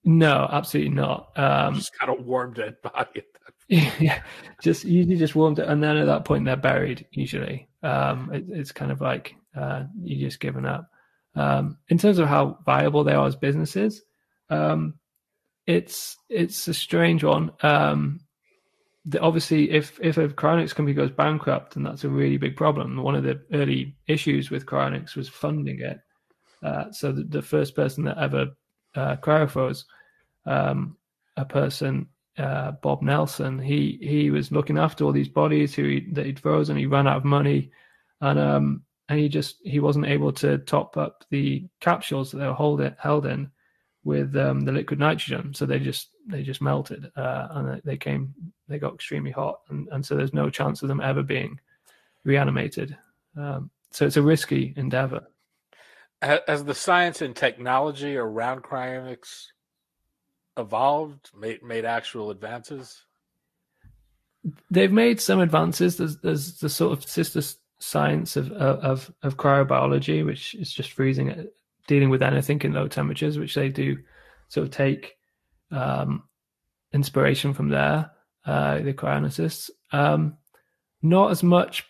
no, 0.05 0.47
absolutely 0.50 0.93
not. 0.93 1.38
Um, 1.38 1.75
Just 1.75 1.97
kind 2.00 2.09
of 2.17 2.25
warm 2.25 2.53
dead 2.53 2.77
body. 2.81 3.23
yeah, 3.67 4.21
just 4.61 4.83
usually 4.85 5.17
just 5.17 5.35
warmed 5.35 5.59
it, 5.59 5.67
and 5.67 5.83
then 5.83 5.97
at 5.97 6.05
that 6.05 6.25
point 6.25 6.45
they're 6.45 6.55
buried. 6.55 7.05
Usually, 7.11 7.67
um, 7.83 8.29
it, 8.33 8.45
it's 8.50 8.71
kind 8.71 8.91
of 8.91 9.01
like 9.01 9.35
uh, 9.55 9.83
you 10.01 10.17
just 10.25 10.39
given 10.39 10.65
up. 10.65 10.89
Um, 11.35 11.77
in 11.89 11.97
terms 11.97 12.19
of 12.19 12.27
how 12.27 12.59
viable 12.65 13.03
they 13.03 13.13
are 13.13 13.27
as 13.27 13.35
businesses, 13.35 14.03
um, 14.50 14.95
it's 15.67 16.17
it's 16.29 16.67
a 16.67 16.73
strange 16.73 17.23
one. 17.23 17.51
Um, 17.61 18.21
the, 19.05 19.19
obviously, 19.19 19.71
if 19.71 19.99
if 20.01 20.17
a 20.17 20.27
cryonics 20.29 20.75
company 20.75 20.93
goes 20.93 21.11
bankrupt, 21.11 21.73
then 21.73 21.83
that's 21.83 22.03
a 22.03 22.09
really 22.09 22.37
big 22.37 22.55
problem. 22.55 23.01
One 23.01 23.15
of 23.15 23.23
the 23.23 23.41
early 23.53 23.95
issues 24.07 24.51
with 24.51 24.65
cryonics 24.65 25.15
was 25.15 25.29
funding 25.29 25.79
it. 25.79 25.99
Uh, 26.63 26.91
so 26.91 27.11
the, 27.11 27.23
the 27.23 27.41
first 27.41 27.75
person 27.75 28.03
that 28.05 28.17
ever 28.17 28.47
uh, 28.95 29.15
cryofroze 29.17 29.85
um, 30.45 30.97
a 31.37 31.45
person 31.45 32.07
uh, 32.37 32.71
Bob 32.81 33.01
Nelson. 33.01 33.59
He 33.59 33.99
he 34.01 34.29
was 34.31 34.51
looking 34.51 34.77
after 34.77 35.03
all 35.03 35.11
these 35.11 35.29
bodies 35.29 35.73
who 35.73 35.83
he, 35.83 36.07
that 36.13 36.25
he'd 36.25 36.39
frozen. 36.39 36.77
He 36.77 36.85
ran 36.85 37.07
out 37.07 37.17
of 37.17 37.25
money, 37.25 37.71
and 38.21 38.39
um 38.39 38.83
and 39.09 39.19
he 39.19 39.29
just 39.29 39.57
he 39.63 39.79
wasn't 39.79 40.07
able 40.07 40.31
to 40.33 40.57
top 40.59 40.97
up 40.97 41.25
the 41.29 41.67
capsules 41.79 42.31
that 42.31 42.37
they 42.37 42.47
were 42.47 42.53
hold 42.53 42.81
it, 42.81 42.95
held 42.99 43.25
in 43.25 43.51
with 44.03 44.36
um, 44.36 44.62
the 44.62 44.72
liquid 44.72 45.00
nitrogen. 45.00 45.53
So 45.53 45.65
they 45.65 45.79
just 45.79 46.10
they 46.27 46.43
just 46.43 46.62
melted, 46.62 47.12
uh, 47.15 47.48
and 47.51 47.81
they 47.84 47.98
came 47.98 48.34
they 48.67 48.79
got 48.79 48.93
extremely 48.93 49.31
hot, 49.31 49.62
and 49.70 49.88
and 49.91 50.05
so 50.05 50.15
there's 50.15 50.34
no 50.34 50.50
chance 50.50 50.81
of 50.81 50.88
them 50.88 51.01
ever 51.01 51.24
being 51.24 51.60
reanimated. 52.24 52.98
Um, 53.38 53.70
so 53.91 54.05
it's 54.05 54.17
a 54.17 54.22
risky 54.22 54.74
endeavor. 54.77 55.27
Has 56.22 56.63
the 56.63 56.75
science 56.75 57.22
and 57.22 57.36
technology 57.36 58.15
around 58.15 58.62
cryonics 58.62 59.48
evolved, 60.58 61.31
made 61.36 61.63
made 61.63 61.86
actual 61.86 62.29
advances? 62.29 63.05
they've 64.70 64.91
made 64.91 65.20
some 65.20 65.39
advances. 65.39 65.98
There's 65.98 66.17
there's 66.17 66.60
the 66.60 66.70
sort 66.70 66.98
of 66.98 67.08
sister 67.08 67.41
science 67.79 68.36
of 68.36 68.51
of 68.51 69.12
of 69.24 69.38
cryobiology, 69.38 70.25
which 70.25 70.55
is 70.55 70.72
just 70.72 70.91
freezing 70.91 71.29
it, 71.29 71.53
dealing 71.91 72.10
with 72.10 72.24
anything 72.24 72.62
in 72.62 72.71
low 72.71 72.88
temperatures, 72.88 73.38
which 73.38 73.53
they 73.53 73.67
do 73.67 73.98
sort 74.48 74.65
of 74.65 74.71
take 74.71 75.17
um, 75.71 76.24
inspiration 76.93 77.53
from 77.53 77.67
there. 77.67 78.10
Uh, 78.45 78.79
the 78.79 78.93
cryonicists, 78.93 79.69
um, 79.91 80.38
not 81.01 81.31
as 81.31 81.43
much 81.43 81.86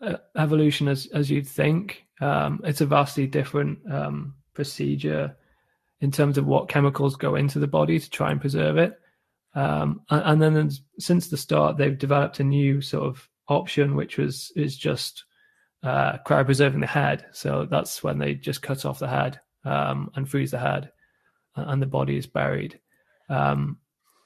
uh, 0.00 0.16
evolution 0.38 0.88
as 0.88 1.06
as 1.12 1.30
you'd 1.30 1.46
think. 1.46 2.06
Um, 2.18 2.62
it's 2.64 2.80
a 2.80 2.86
vastly 2.86 3.26
different 3.26 3.78
um, 3.92 4.34
procedure 4.54 5.36
in 6.00 6.10
terms 6.10 6.38
of 6.38 6.46
what 6.46 6.70
chemicals 6.70 7.14
go 7.14 7.34
into 7.34 7.58
the 7.58 7.66
body 7.66 8.00
to 8.00 8.10
try 8.10 8.30
and 8.30 8.40
preserve 8.40 8.78
it. 8.78 8.98
Um, 9.54 10.00
and, 10.08 10.42
and 10.42 10.56
then 10.56 10.70
since 10.98 11.28
the 11.28 11.36
start, 11.36 11.76
they've 11.76 11.98
developed 12.06 12.40
a 12.40 12.44
new 12.44 12.80
sort 12.80 13.04
of 13.04 13.28
option, 13.48 13.96
which 13.96 14.16
was 14.16 14.50
is 14.56 14.78
just 14.78 15.24
uh, 15.82 16.18
cryopreserving 16.26 16.80
the 16.80 16.86
head. 16.86 17.26
So 17.32 17.66
that's 17.70 18.02
when 18.02 18.18
they 18.18 18.34
just 18.34 18.62
cut 18.62 18.84
off 18.84 18.98
the 18.98 19.08
head 19.08 19.40
um, 19.64 20.10
and 20.14 20.28
freeze 20.28 20.50
the 20.50 20.58
head, 20.58 20.90
and, 21.56 21.80
the 21.82 21.86
body 21.86 22.16
is 22.16 22.26
buried. 22.26 22.78
Um, 23.28 23.78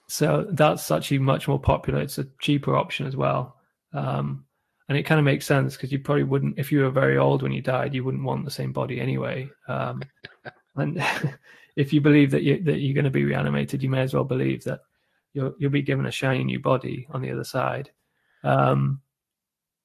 so 0.08 0.46
that's 0.50 0.90
actually 0.90 1.18
much 1.18 1.48
more 1.48 1.60
popular. 1.60 2.00
It's 2.00 2.18
a 2.18 2.26
cheaper 2.40 2.76
option 2.76 3.06
as 3.06 3.16
well, 3.16 3.56
um, 3.92 4.44
and 4.88 4.98
it 4.98 5.04
kind 5.04 5.18
of 5.18 5.24
makes 5.24 5.46
sense 5.46 5.76
because 5.76 5.92
you 5.92 5.98
probably 5.98 6.24
wouldn't, 6.24 6.58
if 6.58 6.70
you 6.70 6.80
were 6.80 6.90
very 6.90 7.16
old 7.18 7.42
when 7.42 7.52
you 7.52 7.62
died, 7.62 7.94
you 7.94 8.04
wouldn't 8.04 8.24
want 8.24 8.44
the 8.44 8.50
same 8.50 8.72
body 8.72 9.00
anyway. 9.00 9.48
Um, 9.68 10.02
and 10.76 11.02
if 11.76 11.92
you 11.92 12.00
believe 12.00 12.30
that 12.30 12.42
you 12.42 12.62
that 12.64 12.80
you're 12.80 12.94
going 12.94 13.04
to 13.04 13.10
be 13.10 13.24
reanimated, 13.24 13.82
you 13.82 13.90
may 13.90 14.00
as 14.00 14.14
well 14.14 14.24
believe 14.24 14.64
that 14.64 14.80
you'll 15.34 15.54
you'll 15.58 15.70
be 15.70 15.82
given 15.82 16.06
a 16.06 16.10
shiny 16.10 16.44
new 16.44 16.60
body 16.60 17.06
on 17.10 17.22
the 17.22 17.30
other 17.30 17.44
side. 17.44 17.90
Um, 18.44 19.00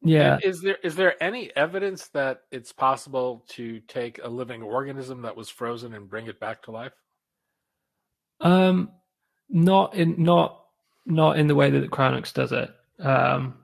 yeah, 0.01 0.37
Is 0.43 0.61
there 0.61 0.77
is 0.83 0.95
there 0.95 1.21
any 1.21 1.55
evidence 1.55 2.07
that 2.09 2.41
it's 2.51 2.71
possible 2.71 3.45
to 3.49 3.79
take 3.81 4.19
a 4.23 4.29
living 4.29 4.61
organism 4.61 5.23
that 5.23 5.35
was 5.35 5.49
frozen 5.49 5.93
and 5.93 6.09
bring 6.09 6.27
it 6.27 6.39
back 6.39 6.63
to 6.63 6.71
life? 6.71 6.93
um, 8.41 8.91
not 9.49 9.95
in 9.95 10.21
not 10.23 10.65
not 11.05 11.39
in 11.39 11.47
the 11.47 11.55
way 11.55 11.69
that 11.69 11.79
the 11.79 11.87
Cryonics 11.87 12.33
does 12.33 12.51
it. 12.51 12.69
Um, 12.99 13.55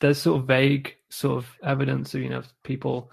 there's 0.00 0.18
sort 0.18 0.40
of 0.40 0.46
vague 0.46 0.96
sort 1.08 1.38
of 1.38 1.48
evidence 1.62 2.14
of 2.14 2.20
you 2.20 2.28
know 2.28 2.42
people 2.62 3.10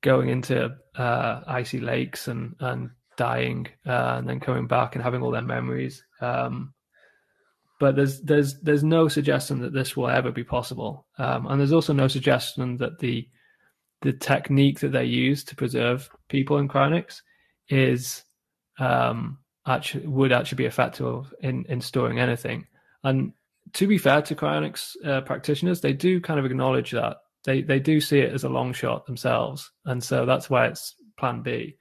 going 0.00 0.28
into 0.28 0.76
uh, 0.96 1.40
icy 1.46 1.80
lakes 1.80 2.28
and 2.28 2.54
and 2.60 2.90
dying 3.16 3.68
uh, 3.86 4.16
and 4.18 4.28
then 4.28 4.40
coming 4.40 4.66
back 4.66 4.94
and 4.94 5.02
having 5.02 5.22
all 5.22 5.30
their 5.30 5.42
memories. 5.42 6.04
Um, 6.20 6.74
but 7.80 7.96
there's 7.96 8.20
there's 8.20 8.60
there's 8.60 8.84
no 8.84 9.08
suggestion 9.08 9.60
that 9.60 9.72
this 9.72 9.96
will 9.96 10.08
ever 10.08 10.30
be 10.30 10.44
possible, 10.44 11.06
um, 11.18 11.46
and 11.46 11.60
there's 11.60 11.72
also 11.72 11.92
no 11.92 12.08
suggestion 12.08 12.76
that 12.78 12.98
the 12.98 13.28
the 14.02 14.12
technique 14.12 14.80
that 14.80 14.92
they 14.92 15.04
use 15.04 15.44
to 15.44 15.56
preserve 15.56 16.08
people 16.28 16.58
in 16.58 16.68
cryonics 16.68 17.22
is 17.68 18.24
um, 18.78 19.38
actually 19.66 20.06
would 20.06 20.32
actually 20.32 20.56
be 20.56 20.66
effective 20.66 21.32
in 21.40 21.64
in 21.68 21.80
storing 21.80 22.20
anything. 22.20 22.66
And 23.02 23.32
to 23.72 23.86
be 23.86 23.98
fair 23.98 24.22
to 24.22 24.34
cryonics 24.34 24.94
uh, 25.04 25.22
practitioners, 25.22 25.80
they 25.80 25.92
do 25.92 26.20
kind 26.20 26.38
of 26.38 26.46
acknowledge 26.46 26.92
that 26.92 27.16
they 27.44 27.62
they 27.62 27.80
do 27.80 28.00
see 28.00 28.20
it 28.20 28.32
as 28.32 28.44
a 28.44 28.48
long 28.48 28.72
shot 28.72 29.06
themselves, 29.06 29.70
and 29.84 30.02
so 30.02 30.26
that's 30.26 30.48
why 30.48 30.66
it's 30.66 30.94
Plan 31.18 31.42
B. 31.42 31.76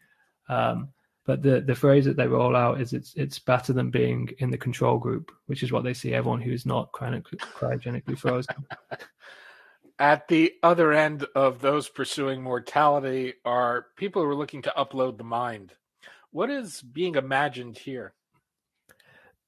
Um, 0.49 0.89
but 1.25 1.41
the 1.41 1.61
the 1.61 1.75
phrase 1.75 2.05
that 2.05 2.17
they 2.17 2.27
roll 2.27 2.55
out 2.55 2.81
is 2.81 2.93
it's 2.93 3.13
it's 3.15 3.39
better 3.39 3.71
than 3.71 3.89
being 3.89 4.29
in 4.39 4.51
the 4.51 4.57
control 4.57 4.97
group, 4.97 5.31
which 5.45 5.63
is 5.63 5.71
what 5.71 5.83
they 5.83 5.93
see 5.93 6.13
everyone 6.13 6.41
who's 6.41 6.65
not 6.65 6.91
cryogenically 6.91 8.17
frozen. 8.17 8.55
At 9.99 10.27
the 10.27 10.53
other 10.63 10.91
end 10.91 11.25
of 11.35 11.61
those 11.61 11.87
pursuing 11.87 12.41
mortality 12.41 13.35
are 13.45 13.85
people 13.95 14.21
who 14.21 14.29
are 14.29 14.35
looking 14.35 14.63
to 14.63 14.73
upload 14.75 15.17
the 15.17 15.23
mind. 15.23 15.71
What 16.31 16.49
is 16.49 16.81
being 16.81 17.15
imagined 17.15 17.77
here? 17.77 18.13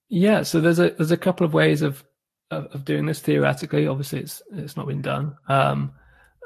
Yeah, 0.07 0.43
so 0.43 0.61
there's 0.61 0.79
a 0.79 0.91
there's 0.91 1.11
a 1.11 1.17
couple 1.17 1.45
of 1.45 1.53
ways 1.53 1.81
of 1.81 2.05
of, 2.51 2.67
of 2.67 2.85
doing 2.85 3.05
this 3.05 3.19
theoretically. 3.19 3.87
Obviously, 3.87 4.19
it's 4.19 4.41
it's 4.53 4.77
not 4.77 4.87
been 4.87 5.01
done. 5.01 5.35
Um, 5.49 5.91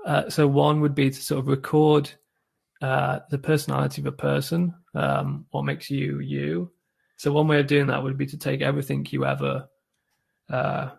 uh, 0.05 0.29
so 0.29 0.47
one 0.47 0.81
would 0.81 0.95
be 0.95 1.09
to 1.09 1.21
sort 1.21 1.39
of 1.39 1.47
record 1.47 2.09
uh, 2.81 3.19
the 3.29 3.37
personality 3.37 4.01
of 4.01 4.07
a 4.07 4.11
person, 4.11 4.73
um, 4.95 5.45
what 5.51 5.65
makes 5.65 5.89
you 5.89 6.19
you. 6.19 6.71
So 7.17 7.31
one 7.31 7.47
way 7.47 7.59
of 7.59 7.67
doing 7.67 7.87
that 7.87 8.01
would 8.01 8.17
be 8.17 8.25
to 8.27 8.37
take 8.37 8.61
everything 8.61 9.05
you 9.09 9.25
ever 9.25 9.67
uh, 10.49 10.91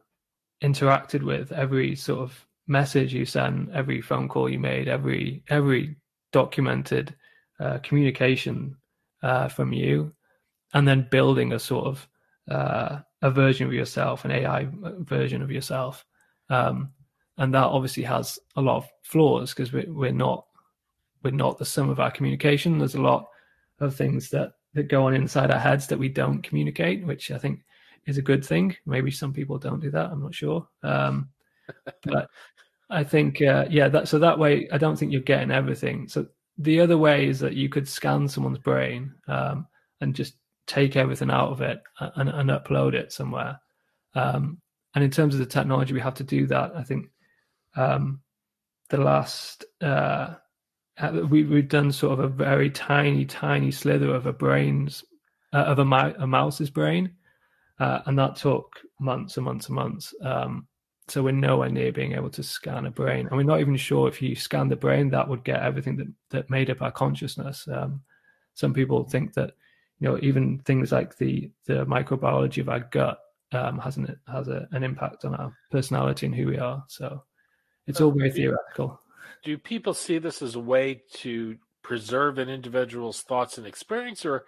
interacted 0.62 1.22
with, 1.22 1.52
every 1.52 1.96
sort 1.96 2.20
of 2.20 2.46
message 2.66 3.14
you 3.14 3.24
sent, 3.24 3.70
every 3.72 4.00
phone 4.00 4.28
call 4.28 4.48
you 4.48 4.58
made, 4.58 4.88
every 4.88 5.42
every 5.48 5.96
documented 6.32 7.14
uh, 7.58 7.78
communication 7.78 8.76
uh, 9.22 9.48
from 9.48 9.72
you, 9.72 10.12
and 10.74 10.86
then 10.86 11.08
building 11.10 11.52
a 11.52 11.58
sort 11.58 11.86
of 11.86 12.08
uh, 12.50 13.00
a 13.22 13.30
version 13.30 13.66
of 13.66 13.72
yourself, 13.72 14.24
an 14.24 14.30
AI 14.30 14.68
version 15.00 15.42
of 15.42 15.50
yourself. 15.50 16.04
Um, 16.48 16.92
and 17.38 17.54
that 17.54 17.64
obviously 17.64 18.02
has 18.02 18.38
a 18.56 18.60
lot 18.60 18.76
of 18.76 18.88
flaws 19.02 19.54
because 19.54 19.72
we're, 19.72 19.90
we're 19.92 20.12
not 20.12 20.44
we're 21.22 21.30
not 21.30 21.58
the 21.58 21.64
sum 21.64 21.90
of 21.90 22.00
our 22.00 22.10
communication. 22.10 22.78
There's 22.78 22.94
a 22.94 23.02
lot 23.02 23.28
of 23.80 23.94
things 23.94 24.30
that 24.30 24.52
that 24.74 24.88
go 24.88 25.06
on 25.06 25.14
inside 25.14 25.50
our 25.50 25.58
heads 25.58 25.88
that 25.88 25.98
we 25.98 26.08
don't 26.08 26.42
communicate, 26.42 27.04
which 27.04 27.30
I 27.30 27.38
think 27.38 27.60
is 28.06 28.18
a 28.18 28.22
good 28.22 28.44
thing. 28.44 28.76
Maybe 28.86 29.10
some 29.10 29.32
people 29.32 29.58
don't 29.58 29.80
do 29.80 29.90
that. 29.90 30.10
I'm 30.10 30.22
not 30.22 30.34
sure. 30.34 30.66
Um, 30.82 31.28
but 32.04 32.30
I 32.88 33.04
think, 33.04 33.42
uh, 33.42 33.66
yeah, 33.68 33.88
that 33.88 34.08
so 34.08 34.18
that 34.18 34.38
way, 34.38 34.68
I 34.70 34.78
don't 34.78 34.96
think 34.96 35.12
you're 35.12 35.22
getting 35.22 35.50
everything. 35.50 36.08
So 36.08 36.26
the 36.58 36.80
other 36.80 36.98
way 36.98 37.26
is 37.26 37.40
that 37.40 37.54
you 37.54 37.68
could 37.68 37.88
scan 37.88 38.28
someone's 38.28 38.58
brain 38.58 39.14
um, 39.28 39.66
and 40.00 40.14
just 40.14 40.34
take 40.66 40.96
everything 40.96 41.30
out 41.30 41.50
of 41.50 41.60
it 41.62 41.82
and, 41.98 42.28
and 42.28 42.50
upload 42.50 42.94
it 42.94 43.12
somewhere. 43.12 43.58
Um, 44.14 44.60
and 44.94 45.04
in 45.04 45.10
terms 45.10 45.34
of 45.34 45.40
the 45.40 45.46
technology, 45.46 45.94
we 45.94 46.00
have 46.00 46.14
to 46.14 46.24
do 46.24 46.46
that. 46.48 46.72
I 46.76 46.82
think 46.82 47.10
um, 47.76 48.20
the 48.88 48.98
last 48.98 49.64
uh, 49.80 50.34
we, 51.08 51.44
we've 51.44 51.68
done 51.68 51.92
sort 51.92 52.18
of 52.18 52.20
a 52.20 52.28
very 52.28 52.70
tiny, 52.70 53.24
tiny 53.24 53.70
slither 53.70 54.14
of 54.14 54.26
a 54.26 54.32
brain's 54.32 55.04
uh, 55.52 55.64
of 55.64 55.78
a, 55.78 56.14
a, 56.18 56.26
mouse's 56.26 56.70
brain, 56.70 57.10
uh, 57.78 58.00
and 58.06 58.18
that 58.18 58.36
took 58.36 58.80
months 59.00 59.36
and 59.36 59.44
months 59.44 59.66
and 59.66 59.74
months. 59.74 60.14
Um, 60.22 60.66
so 61.08 61.24
we're 61.24 61.32
nowhere 61.32 61.70
near 61.70 61.90
being 61.90 62.12
able 62.12 62.30
to 62.30 62.42
scan 62.42 62.86
a 62.86 62.90
brain, 62.90 63.26
and 63.26 63.36
we're 63.36 63.42
not 63.42 63.60
even 63.60 63.76
sure 63.76 64.06
if 64.08 64.22
you 64.22 64.36
scan 64.36 64.68
the 64.68 64.76
brain 64.76 65.10
that 65.10 65.28
would 65.28 65.42
get 65.42 65.62
everything 65.62 65.96
that 65.96 66.08
that 66.30 66.50
made 66.50 66.70
up 66.70 66.82
our 66.82 66.92
consciousness. 66.92 67.66
Um, 67.66 68.02
some 68.54 68.72
people 68.72 69.04
think 69.04 69.34
that 69.34 69.54
you 69.98 70.08
know 70.08 70.18
even 70.22 70.60
things 70.60 70.92
like 70.92 71.16
the 71.16 71.50
the 71.66 71.84
microbiology 71.86 72.58
of 72.58 72.68
our 72.68 72.80
gut 72.80 73.18
um, 73.52 73.78
has 73.78 73.96
an 73.96 74.16
has 74.30 74.48
a, 74.48 74.68
an 74.72 74.84
impact 74.84 75.24
on 75.24 75.34
our 75.34 75.52
personality 75.70 76.26
and 76.26 76.34
who 76.34 76.46
we 76.46 76.58
are. 76.58 76.84
So 76.88 77.24
it's 77.86 78.00
all 78.00 78.12
very 78.12 78.30
theoretical. 78.30 78.99
Do 79.42 79.56
people 79.58 79.94
see 79.94 80.18
this 80.18 80.42
as 80.42 80.54
a 80.54 80.60
way 80.60 81.02
to 81.14 81.56
preserve 81.82 82.38
an 82.38 82.48
individual's 82.48 83.22
thoughts 83.22 83.58
and 83.58 83.66
experience, 83.66 84.24
or 84.24 84.44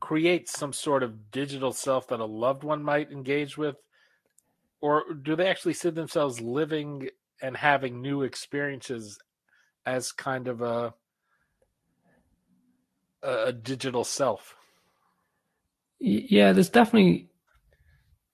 create 0.00 0.48
some 0.48 0.72
sort 0.72 1.02
of 1.02 1.30
digital 1.30 1.72
self 1.72 2.08
that 2.08 2.20
a 2.20 2.24
loved 2.24 2.62
one 2.62 2.82
might 2.82 3.10
engage 3.10 3.56
with? 3.56 3.76
Or 4.80 5.14
do 5.14 5.34
they 5.34 5.48
actually 5.48 5.72
see 5.74 5.90
themselves 5.90 6.40
living 6.40 7.08
and 7.40 7.56
having 7.56 8.02
new 8.02 8.22
experiences 8.22 9.18
as 9.86 10.12
kind 10.12 10.48
of 10.48 10.60
a 10.60 10.94
a 13.22 13.52
digital 13.52 14.04
self? 14.04 14.54
Yeah, 15.98 16.52
there's 16.52 16.68
definitely 16.68 17.30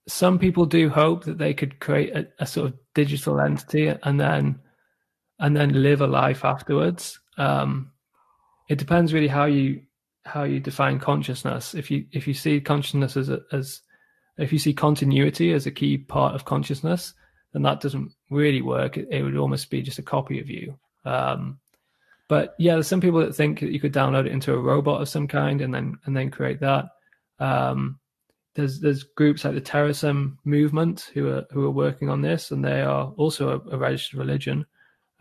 some 0.09 0.39
people 0.39 0.67
do 0.67 0.89
hope 0.89 1.25
that 1.25 1.39
they 1.39 1.55
could 1.55 1.79
create 1.79 2.15
a, 2.17 2.27
a, 2.41 2.47
sort 2.47 2.67
of 2.67 2.79
digital 2.95 3.41
entity 3.41 3.95
and 4.03 4.21
then 4.21 4.59
and 5.41 5.57
then 5.57 5.83
live 5.83 6.01
a 6.01 6.07
life 6.07 6.45
afterwards. 6.45 7.19
Um, 7.39 7.91
it 8.69 8.79
depends 8.79 9.13
really 9.13 9.29
how 9.29 9.47
you 9.47 9.83
how 10.25 10.45
you 10.45 10.61
define 10.61 11.01
consciousness. 11.01 11.75
If 11.75 11.91
you 11.91 12.07
if 12.13 12.29
you 12.29 12.35
see 12.35 12.61
consciousness 12.61 13.17
as 13.17 13.31
a, 13.31 13.41
as 13.53 13.81
if 14.39 14.53
you 14.53 14.59
see 14.59 14.73
continuity 14.73 15.53
as 15.53 15.67
a 15.67 15.71
key 15.71 15.99
part 15.99 16.35
of 16.35 16.45
consciousness, 16.45 17.15
then 17.53 17.63
that 17.63 17.81
doesn't 17.81 18.13
really 18.29 18.63
work. 18.63 18.97
It, 18.97 19.09
it 19.11 19.23
would 19.23 19.37
almost 19.37 19.71
be 19.71 19.83
just 19.83 19.99
a 19.99 20.03
copy 20.03 20.41
of 20.41 20.49
you. 20.49 20.79
Um, 21.05 21.59
but 22.29 22.55
yeah, 22.59 22.75
there's 22.75 22.87
some 22.87 23.01
people 23.01 23.21
that 23.21 23.35
think 23.35 23.61
that 23.61 23.73
you 23.73 23.81
could 23.81 23.93
download 23.93 24.27
it 24.27 24.33
into 24.33 24.55
a 24.55 24.59
robot 24.59 25.01
of 25.01 25.09
some 25.09 25.27
kind 25.27 25.61
and 25.61 25.75
then 25.75 25.99
and 26.05 26.17
then 26.17 26.31
create 26.31 26.61
that. 26.61 26.91
Um, 27.41 27.99
there's 28.55 28.81
there's 28.81 29.03
groups 29.03 29.45
like 29.45 29.55
the 29.55 29.61
Terasem 29.61 30.37
movement 30.45 31.11
who 31.15 31.29
are 31.29 31.47
who 31.51 31.65
are 31.65 31.71
working 31.71 32.09
on 32.09 32.21
this, 32.21 32.51
and 32.51 32.65
they 32.65 32.83
are 32.83 33.13
also 33.17 33.49
a, 33.51 33.75
a 33.75 33.79
registered 33.79 34.19
religion, 34.19 34.67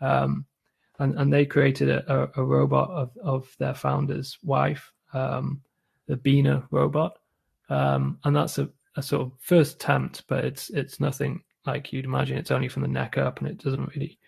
um, 0.00 0.44
and 0.98 1.18
and 1.18 1.32
they 1.32 1.46
created 1.46 1.88
a, 1.88 2.30
a, 2.36 2.44
robot 2.44 2.90
of 2.90 3.16
of 3.22 3.54
their 3.58 3.74
founder's 3.74 4.38
wife, 4.42 4.92
um, 5.12 5.60
the 6.06 6.16
Bina 6.16 6.66
robot, 6.70 7.18
um, 7.68 8.18
and 8.24 8.36
that's 8.36 8.58
a, 8.58 8.68
a 8.96 9.02
sort 9.02 9.22
of 9.22 9.32
first 9.40 9.76
attempt, 9.76 10.24
but 10.28 10.44
it's 10.44 10.70
it's 10.70 11.00
nothing 11.00 11.42
like 11.66 11.92
you'd 11.92 12.04
imagine. 12.04 12.36
It's 12.38 12.50
only 12.50 12.68
from 12.68 12.82
the 12.82 12.88
neck 12.88 13.18
up, 13.18 13.38
and 13.38 13.48
it 13.48 13.58
doesn't 13.58 13.94
really 13.94 14.18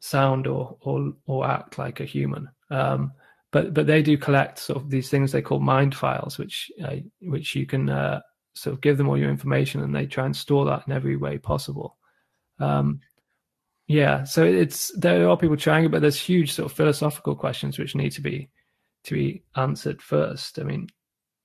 sound 0.00 0.46
or 0.46 0.76
or 0.80 1.12
or 1.26 1.46
act 1.46 1.78
like 1.78 2.00
a 2.00 2.04
human. 2.04 2.48
Um, 2.70 3.12
but 3.50 3.74
but 3.74 3.86
they 3.86 4.02
do 4.02 4.16
collect 4.16 4.58
sort 4.58 4.82
of 4.82 4.90
these 4.90 5.08
things 5.08 5.32
they 5.32 5.42
call 5.42 5.60
mind 5.60 5.94
files, 5.94 6.38
which 6.38 6.70
uh, 6.84 6.96
which 7.22 7.54
you 7.54 7.66
can 7.66 7.88
uh, 7.88 8.20
sort 8.54 8.74
of 8.74 8.80
give 8.80 8.96
them 8.96 9.08
all 9.08 9.18
your 9.18 9.30
information, 9.30 9.82
and 9.82 9.94
they 9.94 10.06
try 10.06 10.26
and 10.26 10.36
store 10.36 10.64
that 10.66 10.84
in 10.86 10.92
every 10.92 11.16
way 11.16 11.38
possible. 11.38 11.96
Um, 12.58 13.00
yeah, 13.88 14.24
so 14.24 14.42
it's 14.44 14.90
there 14.96 15.28
are 15.28 15.36
people 15.36 15.56
trying 15.56 15.84
it, 15.84 15.90
but 15.90 16.02
there's 16.02 16.20
huge 16.20 16.52
sort 16.52 16.70
of 16.70 16.76
philosophical 16.76 17.36
questions 17.36 17.78
which 17.78 17.94
need 17.94 18.10
to 18.12 18.20
be 18.20 18.48
to 19.04 19.14
be 19.14 19.42
answered 19.54 20.02
first. 20.02 20.58
I 20.58 20.64
mean, 20.64 20.88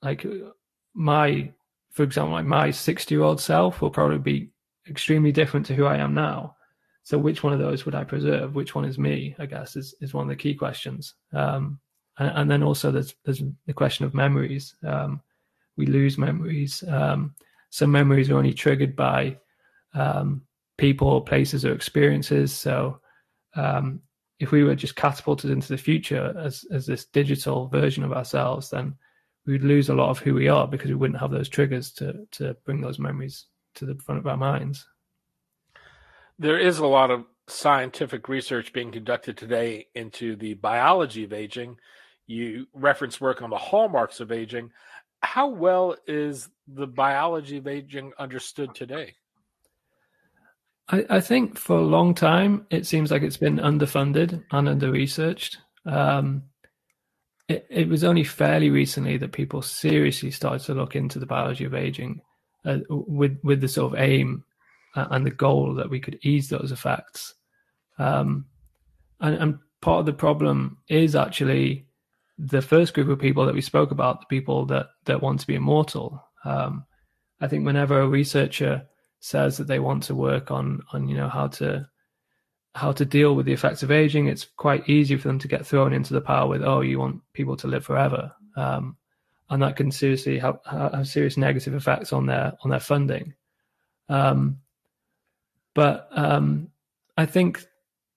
like 0.01 0.25
my, 0.95 1.51
for 1.91 2.01
example, 2.01 2.34
like 2.34 2.45
my 2.45 2.71
sixty-year-old 2.71 3.39
self 3.39 3.82
will 3.82 3.91
probably 3.91 4.17
be 4.17 4.49
extremely 4.89 5.32
different 5.32 5.67
to 5.67 5.75
who 5.75 5.86
I 5.86 5.97
am 5.97 6.15
now. 6.15 6.56
So 7.04 7.17
which 7.17 7.43
one 7.43 7.54
of 7.54 7.60
those 7.60 7.86
would 7.86 7.95
I 7.95 8.04
preserve? 8.04 8.56
Which 8.56 8.73
one 8.73 8.86
is 8.86 8.97
me? 8.97 9.36
I 9.38 9.45
guess 9.45 9.75
is 9.75 9.93
is 10.01 10.13
one 10.13 10.23
of 10.23 10.30
the 10.30 10.36
key 10.36 10.56
questions. 10.56 11.13
Um, 11.34 11.80
and, 12.17 12.38
and, 12.38 12.51
then 12.51 12.63
also 12.63 12.91
there's 12.91 13.13
there's 13.23 13.43
the 13.67 13.73
question 13.73 14.06
of 14.06 14.15
memories. 14.15 14.75
Um, 14.84 15.21
we 15.77 15.86
lose 15.86 16.17
memories. 16.17 16.84
Um, 16.88 17.36
some 17.69 17.91
memories 17.91 18.30
are 18.30 18.38
only 18.38 18.54
triggered 18.54 18.95
by 18.95 19.38
um, 19.93 20.41
people, 20.82 21.22
places, 21.22 21.63
or 21.63 21.74
experiences. 21.74 22.52
So 22.52 23.00
um, 23.56 24.02
if 24.39 24.52
we 24.52 24.63
were 24.63 24.76
just 24.76 24.96
catapulted 24.96 25.52
into 25.52 25.67
the 25.67 25.78
future 25.78 26.36
as 26.38 26.65
as 26.72 26.88
this 26.88 27.06
digital 27.06 27.67
version 27.67 28.04
of 28.04 28.12
ourselves, 28.12 28.72
then 28.72 28.96
we'd 29.46 29.63
lose 29.63 29.89
a 29.89 29.94
lot 29.94 30.10
of 30.10 30.17
who 30.17 30.34
we 30.34 30.48
are 30.48 30.67
because 30.67 30.89
we 30.89 30.96
wouldn't 30.96 31.20
have 31.20 31.32
those 31.32 31.50
triggers 31.50 31.91
to 31.94 32.28
to 32.32 32.56
bring 32.65 32.82
those 32.82 32.98
memories 32.98 33.46
to 33.76 33.86
the 33.86 33.96
front 33.96 34.20
of 34.20 34.28
our 34.28 34.38
minds. 34.38 34.88
There 36.39 36.58
is 36.58 36.80
a 36.80 36.88
lot 36.88 37.12
of 37.12 37.26
scientific 37.48 38.28
research 38.28 38.74
being 38.74 38.91
conducted 38.91 39.38
today 39.38 39.88
into 39.94 40.36
the 40.36 40.56
biology 40.56 41.24
of 41.26 41.34
aging 41.34 41.78
you 42.32 42.65
reference 42.74 43.20
work 43.20 43.41
on 43.41 43.50
the 43.50 43.58
hallmarks 43.58 44.20
of 44.20 44.32
aging. 44.32 44.72
How 45.22 45.50
well 45.50 45.96
is 46.08 46.50
the 46.67 46.88
biology 46.88 47.58
of 47.58 47.67
aging 47.67 48.13
understood 48.17 48.74
today? 48.74 49.15
I, 50.91 51.06
I 51.10 51.19
think 51.21 51.58
for 51.58 51.77
a 51.77 51.82
long 51.82 52.13
time, 52.13 52.65
it 52.69 52.86
seems 52.86 53.12
like 53.12 53.23
it's 53.23 53.38
been 53.38 53.58
underfunded 53.58 54.43
and 54.51 54.69
under 54.69 54.91
researched. 54.91 55.58
Um, 55.86 56.43
it, 57.47 57.65
it, 57.69 57.89
was 57.89 58.04
only 58.04 58.23
fairly 58.23 58.69
recently 58.69 59.17
that 59.17 59.32
people 59.32 59.62
seriously 59.62 60.32
started 60.32 60.63
to 60.65 60.73
look 60.73 60.95
into 60.95 61.19
the 61.19 61.25
biology 61.25 61.65
of 61.65 61.73
aging 61.73 62.21
uh, 62.65 62.80
with 62.89 63.38
with 63.43 63.62
the 63.62 63.67
sort 63.67 63.93
of 63.93 63.99
aim 63.99 64.43
and 64.95 65.25
the 65.25 65.32
goal 65.32 65.73
that 65.75 65.89
we 65.89 65.99
could 65.99 66.19
ease 66.21 66.49
those 66.49 66.71
effects. 66.71 67.34
Um, 67.97 68.45
and, 69.19 69.36
and, 69.36 69.60
part 69.82 69.99
of 69.99 70.06
the 70.06 70.13
problem 70.13 70.77
is 70.89 71.15
actually 71.15 71.88
the 72.38 72.62
first 72.62 72.93
group 72.93 73.10
of 73.10 73.17
people 73.17 73.47
that 73.47 73.56
we 73.56 73.62
spoke 73.62 73.89
about, 73.89 74.19
the 74.19 74.27
people 74.27 74.63
that 74.67 74.89
that 75.06 75.21
want 75.21 75.39
to 75.39 75.47
be 75.47 75.56
immortal. 75.56 76.23
Um, 76.45 76.86
I 77.39 77.47
think 77.47 77.65
whenever 77.65 77.99
a 77.99 78.08
researcher 78.08 78.86
says 79.22 79.58
that 79.58 79.68
they 79.68 79.80
want 79.80 80.04
to 80.04 80.16
work 80.16 80.52
on 80.52 80.82
on 80.92 81.08
you 81.08 81.16
know 81.16 81.30
how 81.30 81.48
to 81.48 81.88
how 82.76 82.92
to 82.92 83.06
deal 83.06 83.36
with 83.36 83.46
the 83.46 83.54
effects 83.54 83.84
of 83.84 83.92
aging, 83.92 84.28
it's 84.28 84.46
quite 84.56 84.88
easy 84.88 85.18
for 85.18 85.28
them 85.28 85.40
to 85.40 85.48
get 85.48 85.66
thrown 85.66 85.94
into 85.94 86.14
the 86.14 86.22
pile 86.22 86.48
with, 86.48 86.64
oh, 86.64 86.82
you 86.82 87.00
want 87.00 87.22
people 87.34 87.58
to 87.58 87.68
live 87.68 87.84
forever, 87.84 88.34
um, 88.56 88.96
and 89.50 89.62
that 89.62 89.76
can 89.76 89.92
seriously 89.92 90.40
have, 90.40 90.60
have 90.66 91.08
serious 91.08 91.36
negative 91.36 91.74
effects 91.74 92.14
on 92.14 92.26
their 92.26 92.54
on 92.64 92.72
their 92.72 92.80
funding. 92.80 93.34
Um, 94.08 94.60
but 95.74 96.08
um, 96.12 96.70
I 97.18 97.26
think 97.26 97.66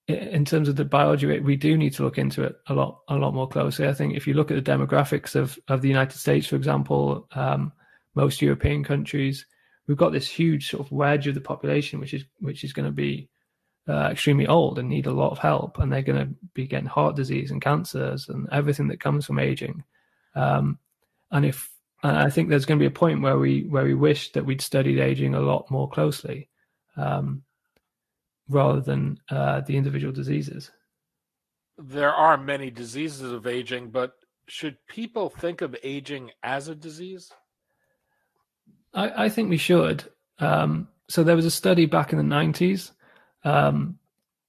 in 0.07 0.45
terms 0.45 0.69
of 0.69 0.75
the 0.75 0.85
biology 0.85 1.39
we 1.39 1.55
do 1.55 1.77
need 1.77 1.93
to 1.93 2.03
look 2.03 2.17
into 2.17 2.43
it 2.43 2.55
a 2.67 2.73
lot, 2.73 3.01
a 3.07 3.15
lot 3.15 3.33
more 3.33 3.47
closely. 3.47 3.87
I 3.87 3.93
think 3.93 4.15
if 4.15 4.27
you 4.27 4.35
look 4.35 4.51
at 4.51 4.63
the 4.63 4.71
demographics 4.71 5.35
of 5.35 5.59
of 5.67 5.81
the 5.81 5.89
United 5.89 6.17
States, 6.17 6.47
for 6.47 6.55
example, 6.55 7.27
um, 7.33 7.73
most 8.13 8.41
European 8.41 8.83
countries, 8.83 9.45
we've 9.87 9.97
got 9.97 10.11
this 10.11 10.27
huge 10.27 10.69
sort 10.69 10.85
of 10.85 10.91
wedge 10.91 11.27
of 11.27 11.35
the 11.35 11.41
population, 11.41 11.99
which 11.99 12.13
is 12.13 12.25
which 12.39 12.63
is 12.63 12.73
going 12.73 12.85
to 12.85 12.91
be 12.91 13.29
uh, 13.87 14.09
extremely 14.11 14.47
old 14.47 14.79
and 14.79 14.89
need 14.89 15.05
a 15.05 15.11
lot 15.11 15.31
of 15.31 15.39
help, 15.39 15.79
and 15.79 15.91
they're 15.91 16.01
going 16.01 16.27
to 16.27 16.35
be 16.53 16.67
getting 16.67 16.87
heart 16.87 17.15
disease 17.15 17.51
and 17.51 17.61
cancers 17.61 18.29
and 18.29 18.47
everything 18.51 18.87
that 18.87 18.99
comes 18.99 19.25
from 19.25 19.39
aging. 19.39 19.83
Um, 20.35 20.79
and 21.31 21.45
if 21.45 21.69
and 22.03 22.17
I 22.17 22.29
think 22.29 22.49
there's 22.49 22.65
going 22.65 22.79
to 22.79 22.83
be 22.83 22.87
a 22.87 22.99
point 22.99 23.21
where 23.21 23.37
we 23.37 23.63
where 23.63 23.83
we 23.83 23.95
wish 23.95 24.31
that 24.33 24.45
we'd 24.45 24.61
studied 24.61 24.99
aging 24.99 25.35
a 25.35 25.39
lot 25.39 25.69
more 25.71 25.89
closely. 25.89 26.49
Um, 26.97 27.43
rather 28.49 28.81
than 28.81 29.19
uh, 29.29 29.61
the 29.61 29.75
individual 29.75 30.13
diseases. 30.13 30.71
there 31.77 32.13
are 32.13 32.37
many 32.37 32.69
diseases 32.69 33.31
of 33.31 33.47
aging, 33.47 33.89
but 33.89 34.13
should 34.47 34.77
people 34.87 35.29
think 35.29 35.61
of 35.61 35.75
aging 35.83 36.31
as 36.43 36.67
a 36.67 36.75
disease? 36.75 37.31
I, 38.95 39.25
I 39.25 39.29
think 39.29 39.49
we 39.49 39.57
should. 39.57 40.03
Um, 40.39 40.87
so 41.07 41.23
there 41.23 41.35
was 41.35 41.45
a 41.45 41.51
study 41.51 41.85
back 41.85 42.11
in 42.11 42.17
the 42.17 42.35
90s 42.35 42.91
um, 43.43 43.99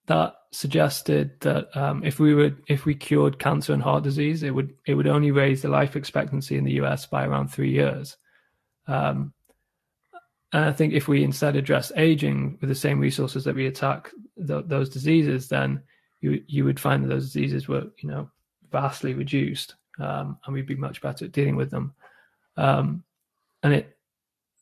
that 0.07 0.37
suggested 0.53 1.39
that 1.41 1.77
um, 1.77 2.03
if 2.03 2.19
we 2.19 2.55
if 2.69 2.87
we 2.87 2.95
cured 2.95 3.39
cancer 3.39 3.75
and 3.75 3.83
heart 3.83 4.05
disease, 4.05 4.43
it 4.43 4.55
would 4.55 4.73
it 4.87 4.95
would 4.95 5.07
only 5.07 5.31
raise 5.31 5.63
the 5.63 5.69
life 5.69 5.97
expectancy 5.97 6.57
in 6.57 6.65
the 6.65 6.81
US 6.83 7.05
by 7.05 7.27
around 7.27 7.49
three 7.49 7.71
years. 7.71 8.17
Um, 8.87 9.35
and 10.53 10.65
I 10.65 10.73
think 10.73 10.95
if 10.95 11.09
we 11.09 11.25
instead 11.25 11.57
address 11.57 11.93
aging 11.97 12.57
with 12.61 12.69
the 12.71 12.75
same 12.75 13.01
resources 13.01 13.45
that 13.45 13.55
we 13.55 13.67
attack 13.67 14.11
th- 14.47 14.65
those 14.67 14.89
diseases, 14.89 15.49
then 15.49 15.83
you 16.21 16.43
you 16.47 16.65
would 16.65 16.81
find 16.81 17.05
that 17.05 17.09
those 17.09 17.27
diseases 17.27 17.69
were 17.69 17.85
you 17.99 18.09
know 18.09 18.31
vastly 18.71 19.13
reduced, 19.13 19.75
um, 19.99 20.39
and 20.47 20.55
we'd 20.55 20.67
be 20.67 20.77
much 20.77 21.03
better 21.03 21.25
at 21.25 21.33
dealing 21.33 21.57
with 21.57 21.71
them. 21.71 21.93
Um, 22.57 23.03
and 23.63 23.75
it 23.75 23.96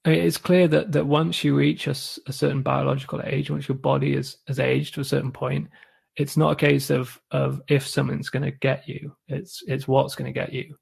it's 0.05 0.37
clear 0.37 0.69
that 0.69 0.93
that 0.93 1.07
once 1.07 1.43
you 1.45 1.57
reach 1.57 1.87
a, 1.87 1.93
a, 1.93 2.33
certain 2.33 2.63
biological 2.63 3.23
age, 3.25 3.51
once 3.51 3.69
your 3.69 3.79
body 3.79 4.15
is 4.15 4.37
has 4.49 4.61
aged 4.61 4.95
to 4.95 5.01
a 5.01 5.05
certain 5.05 5.33
point, 5.33 5.69
it's 6.17 6.37
not 6.37 6.53
a 6.53 6.57
case 6.57 6.91
of 6.91 7.21
of 7.31 7.63
if 7.69 7.87
something's 7.87 8.31
going 8.31 8.45
to 8.45 8.51
get 8.51 8.87
you. 8.89 9.17
It's 9.29 9.63
it's 9.67 9.89
what's 9.89 10.15
going 10.15 10.33
to 10.33 10.39
get 10.39 10.53
you. 10.53 10.77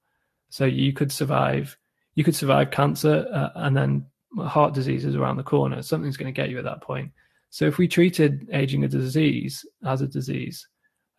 So 0.51 0.65
you 0.65 0.93
could 0.93 1.13
survive. 1.13 1.77
You 2.15 2.25
could 2.25 2.37
survive 2.37 2.71
cancer, 2.71 3.27
uh, 3.33 3.51
and 3.57 3.77
then 3.77 4.07
heart 4.39 4.75
disease 4.75 5.05
is 5.05 5.17
around 5.17 5.37
the 5.37 5.43
corner. 5.43 5.83
Something's 5.83 6.17
going 6.17 6.33
to 6.33 6.39
get 6.39 6.51
you 6.51 6.59
at 6.59 6.65
that 6.65 6.83
point. 6.83 7.11
So 7.51 7.67
if 7.67 7.79
we 7.79 7.89
treated 7.89 8.49
aging 8.53 8.85
a 8.85 8.89
disease 8.89 9.65
as 9.85 10.03
a 10.03 10.07
disease, 10.07 10.67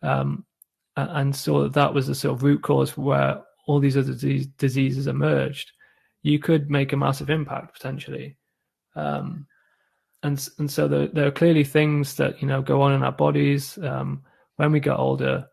um, 0.02 0.44
and 0.96 1.34
saw 1.34 1.62
that 1.62 1.72
that 1.72 1.94
was 1.94 2.06
the 2.06 2.14
sort 2.14 2.36
of 2.36 2.42
root 2.42 2.62
cause 2.62 2.96
where 2.96 3.42
all 3.66 3.80
these 3.80 3.96
other 3.96 4.12
disease, 4.12 4.46
diseases 4.46 5.06
emerged, 5.06 5.72
you 6.24 6.38
could 6.38 6.70
make 6.70 6.92
a 6.92 6.96
massive 6.96 7.30
impact 7.30 7.74
potentially. 7.74 8.36
Um, 8.96 9.46
and 10.24 10.48
and 10.58 10.70
so 10.70 10.88
there, 10.88 11.06
there, 11.06 11.26
are 11.28 11.30
clearly 11.32 11.64
things 11.64 12.16
that 12.16 12.40
you 12.40 12.48
know 12.48 12.62
go 12.62 12.80
on 12.80 12.92
in 12.92 13.02
our 13.02 13.12
bodies 13.12 13.78
um, 13.78 14.24
when 14.56 14.72
we 14.72 14.80
get 14.80 14.98
older 14.98 15.46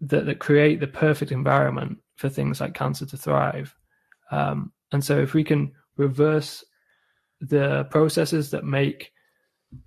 that, 0.00 0.26
that 0.26 0.40
create 0.40 0.80
the 0.80 0.88
perfect 0.88 1.30
environment 1.30 1.98
for 2.16 2.28
things 2.28 2.60
like 2.60 2.74
cancer 2.74 3.06
to 3.06 3.16
thrive. 3.16 3.74
Um, 4.32 4.72
and 4.90 5.02
so 5.02 5.18
if 5.20 5.32
we 5.32 5.44
can 5.44 5.72
reverse 5.96 6.64
the 7.40 7.84
processes 7.84 8.50
that 8.50 8.64
make 8.64 9.12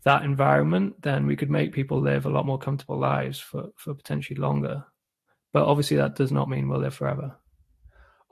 that 0.05 0.23
environment, 0.23 1.01
then 1.01 1.27
we 1.27 1.35
could 1.35 1.49
make 1.49 1.73
people 1.73 1.99
live 1.99 2.25
a 2.25 2.29
lot 2.29 2.45
more 2.45 2.57
comfortable 2.57 2.97
lives 2.97 3.39
for, 3.39 3.69
for 3.75 3.93
potentially 3.93 4.39
longer. 4.39 4.85
But 5.51 5.65
obviously, 5.65 5.97
that 5.97 6.15
does 6.15 6.31
not 6.31 6.49
mean 6.49 6.69
we'll 6.69 6.79
live 6.79 6.93
forever. 6.93 7.35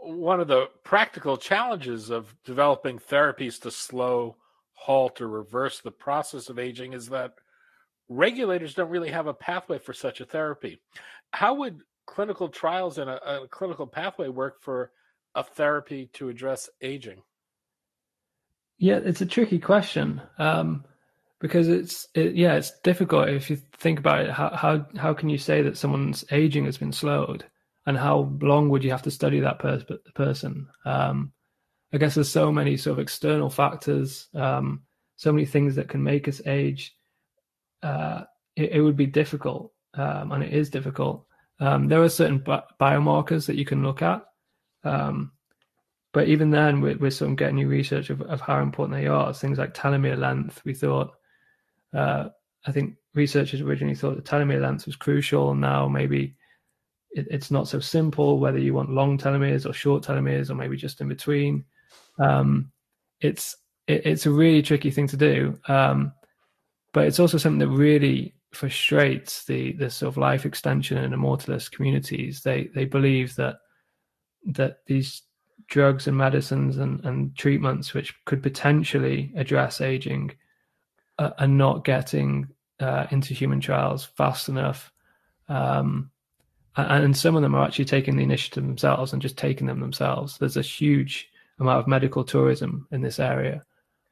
One 0.03 0.39
of 0.39 0.47
the 0.47 0.67
practical 0.83 1.37
challenges 1.37 2.09
of 2.09 2.35
developing 2.43 2.99
therapies 2.99 3.61
to 3.61 3.71
slow, 3.71 4.35
halt, 4.73 5.21
or 5.21 5.27
reverse 5.27 5.79
the 5.79 5.91
process 5.91 6.49
of 6.49 6.59
aging 6.59 6.93
is 6.93 7.09
that 7.09 7.35
regulators 8.09 8.73
don't 8.73 8.89
really 8.89 9.11
have 9.11 9.27
a 9.27 9.33
pathway 9.33 9.79
for 9.79 9.93
such 9.93 10.21
a 10.21 10.25
therapy. 10.25 10.79
How 11.31 11.53
would 11.55 11.81
clinical 12.05 12.49
trials 12.49 12.97
and 12.97 13.09
a, 13.09 13.43
a 13.43 13.47
clinical 13.47 13.87
pathway 13.87 14.27
work 14.27 14.61
for 14.61 14.91
a 15.35 15.43
therapy 15.43 16.09
to 16.13 16.29
address 16.29 16.69
aging? 16.81 17.21
Yeah, 18.77 18.99
it's 19.03 19.21
a 19.21 19.25
tricky 19.25 19.59
question 19.59 20.21
um, 20.37 20.83
because 21.39 21.69
it's 21.69 22.07
it, 22.13 22.35
yeah, 22.35 22.55
it's 22.55 22.77
difficult 22.81 23.29
if 23.29 23.49
you 23.49 23.57
think 23.77 23.99
about 23.99 24.21
it. 24.21 24.31
How 24.31 24.49
how 24.49 24.85
how 24.97 25.13
can 25.13 25.29
you 25.29 25.37
say 25.37 25.61
that 25.61 25.77
someone's 25.77 26.25
aging 26.31 26.65
has 26.65 26.77
been 26.77 26.91
slowed, 26.91 27.45
and 27.85 27.97
how 27.97 28.31
long 28.41 28.69
would 28.69 28.83
you 28.83 28.91
have 28.91 29.01
to 29.03 29.11
study 29.11 29.41
that 29.41 29.59
per- 29.59 29.85
person? 30.15 30.67
Um, 30.85 31.33
I 31.93 31.97
guess 31.97 32.15
there's 32.15 32.29
so 32.29 32.51
many 32.51 32.77
sort 32.77 32.93
of 32.93 32.99
external 32.99 33.49
factors, 33.49 34.27
um, 34.33 34.83
so 35.15 35.31
many 35.31 35.45
things 35.45 35.75
that 35.75 35.89
can 35.89 36.03
make 36.03 36.27
us 36.27 36.41
age. 36.45 36.95
Uh, 37.81 38.23
it, 38.55 38.71
it, 38.73 38.81
would 38.81 38.95
be 38.95 39.05
difficult, 39.05 39.73
um, 39.93 40.31
and 40.31 40.43
it 40.43 40.53
is 40.53 40.69
difficult. 40.69 41.25
Um, 41.59 41.87
there 41.87 42.01
are 42.01 42.09
certain 42.09 42.39
bi- 42.39 42.63
biomarkers 42.79 43.45
that 43.47 43.57
you 43.57 43.65
can 43.65 43.83
look 43.83 44.01
at. 44.01 44.25
Um, 44.83 45.33
but 46.13 46.27
even 46.27 46.51
then, 46.51 46.79
we're, 46.81 47.09
sort 47.09 47.31
of 47.31 47.37
getting 47.37 47.55
new 47.55 47.67
research 47.67 48.09
of, 48.09 48.21
of 48.21 48.39
how 48.39 48.61
important 48.61 48.99
they 48.99 49.07
are. 49.07 49.33
Things 49.33 49.57
like 49.57 49.73
telomere 49.73 50.17
length. 50.17 50.61
We 50.63 50.73
thought, 50.73 51.11
uh, 51.93 52.29
I 52.65 52.71
think 52.71 52.95
researchers 53.13 53.61
originally 53.61 53.95
thought 53.95 54.15
that 54.15 54.25
telomere 54.25 54.61
length 54.61 54.85
was 54.85 54.95
crucial. 54.95 55.55
Now 55.55 55.87
maybe 55.87 56.35
it, 57.13 57.27
it's 57.29 57.51
not 57.51 57.67
so 57.67 57.79
simple 57.79 58.39
whether 58.39 58.59
you 58.59 58.73
want 58.73 58.89
long 58.89 59.17
telomeres 59.17 59.69
or 59.69 59.73
short 59.73 60.03
telomeres 60.03 60.49
or 60.49 60.55
maybe 60.55 60.77
just 60.77 61.01
in 61.01 61.07
between. 61.07 61.65
Um, 62.19 62.71
it's 63.21 63.55
it, 63.87 64.05
it's 64.05 64.25
a 64.25 64.31
really 64.31 64.61
tricky 64.61 64.91
thing 64.91 65.07
to 65.07 65.17
do, 65.17 65.59
um, 65.67 66.13
but 66.93 67.05
it's 67.05 67.19
also 67.19 67.37
something 67.37 67.59
that 67.59 67.69
really 67.75 68.35
frustrates 68.51 69.45
the 69.45 69.73
the 69.73 69.89
sort 69.89 70.13
of 70.13 70.17
life 70.17 70.45
extension 70.45 70.97
and 70.97 71.13
immortalist 71.13 71.71
communities. 71.71 72.41
They 72.41 72.69
they 72.75 72.85
believe 72.85 73.35
that 73.35 73.57
that 74.45 74.79
these 74.85 75.23
drugs 75.67 76.07
and 76.07 76.17
medicines 76.17 76.77
and, 76.77 77.03
and 77.05 77.35
treatments 77.35 77.93
which 77.93 78.13
could 78.25 78.43
potentially 78.43 79.31
address 79.35 79.81
aging 79.81 80.31
uh, 81.19 81.31
are 81.39 81.47
not 81.47 81.85
getting 81.85 82.47
uh, 82.79 83.07
into 83.11 83.33
human 83.33 83.61
trials 83.61 84.03
fast 84.03 84.49
enough. 84.49 84.91
Um, 85.47 86.11
and 86.75 87.15
some 87.15 87.35
of 87.35 87.41
them 87.41 87.55
are 87.55 87.65
actually 87.65 87.85
taking 87.85 88.15
the 88.15 88.23
initiative 88.23 88.63
themselves 88.63 89.13
and 89.13 89.21
just 89.21 89.37
taking 89.37 89.67
them 89.67 89.79
themselves. 89.79 90.37
There's 90.37 90.57
a 90.57 90.61
huge 90.61 91.29
amount 91.59 91.79
of 91.79 91.87
medical 91.87 92.23
tourism 92.23 92.87
in 92.91 93.01
this 93.01 93.19
area. 93.19 93.63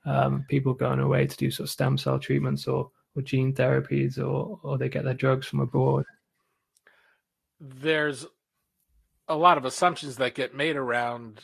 Um, 0.05 0.45
people 0.49 0.73
going 0.73 0.99
away 0.99 1.27
to 1.27 1.37
do 1.37 1.51
sort 1.51 1.65
of 1.67 1.71
stem 1.71 1.97
cell 1.97 2.19
treatments 2.19 2.67
or, 2.67 2.89
or 3.15 3.21
gene 3.21 3.53
therapies, 3.53 4.17
or 4.17 4.59
or 4.63 4.77
they 4.77 4.89
get 4.89 5.03
their 5.03 5.13
drugs 5.13 5.47
from 5.47 5.59
abroad. 5.59 6.05
There's 7.59 8.25
a 9.27 9.35
lot 9.35 9.57
of 9.57 9.65
assumptions 9.65 10.17
that 10.17 10.35
get 10.35 10.55
made 10.55 10.75
around 10.75 11.41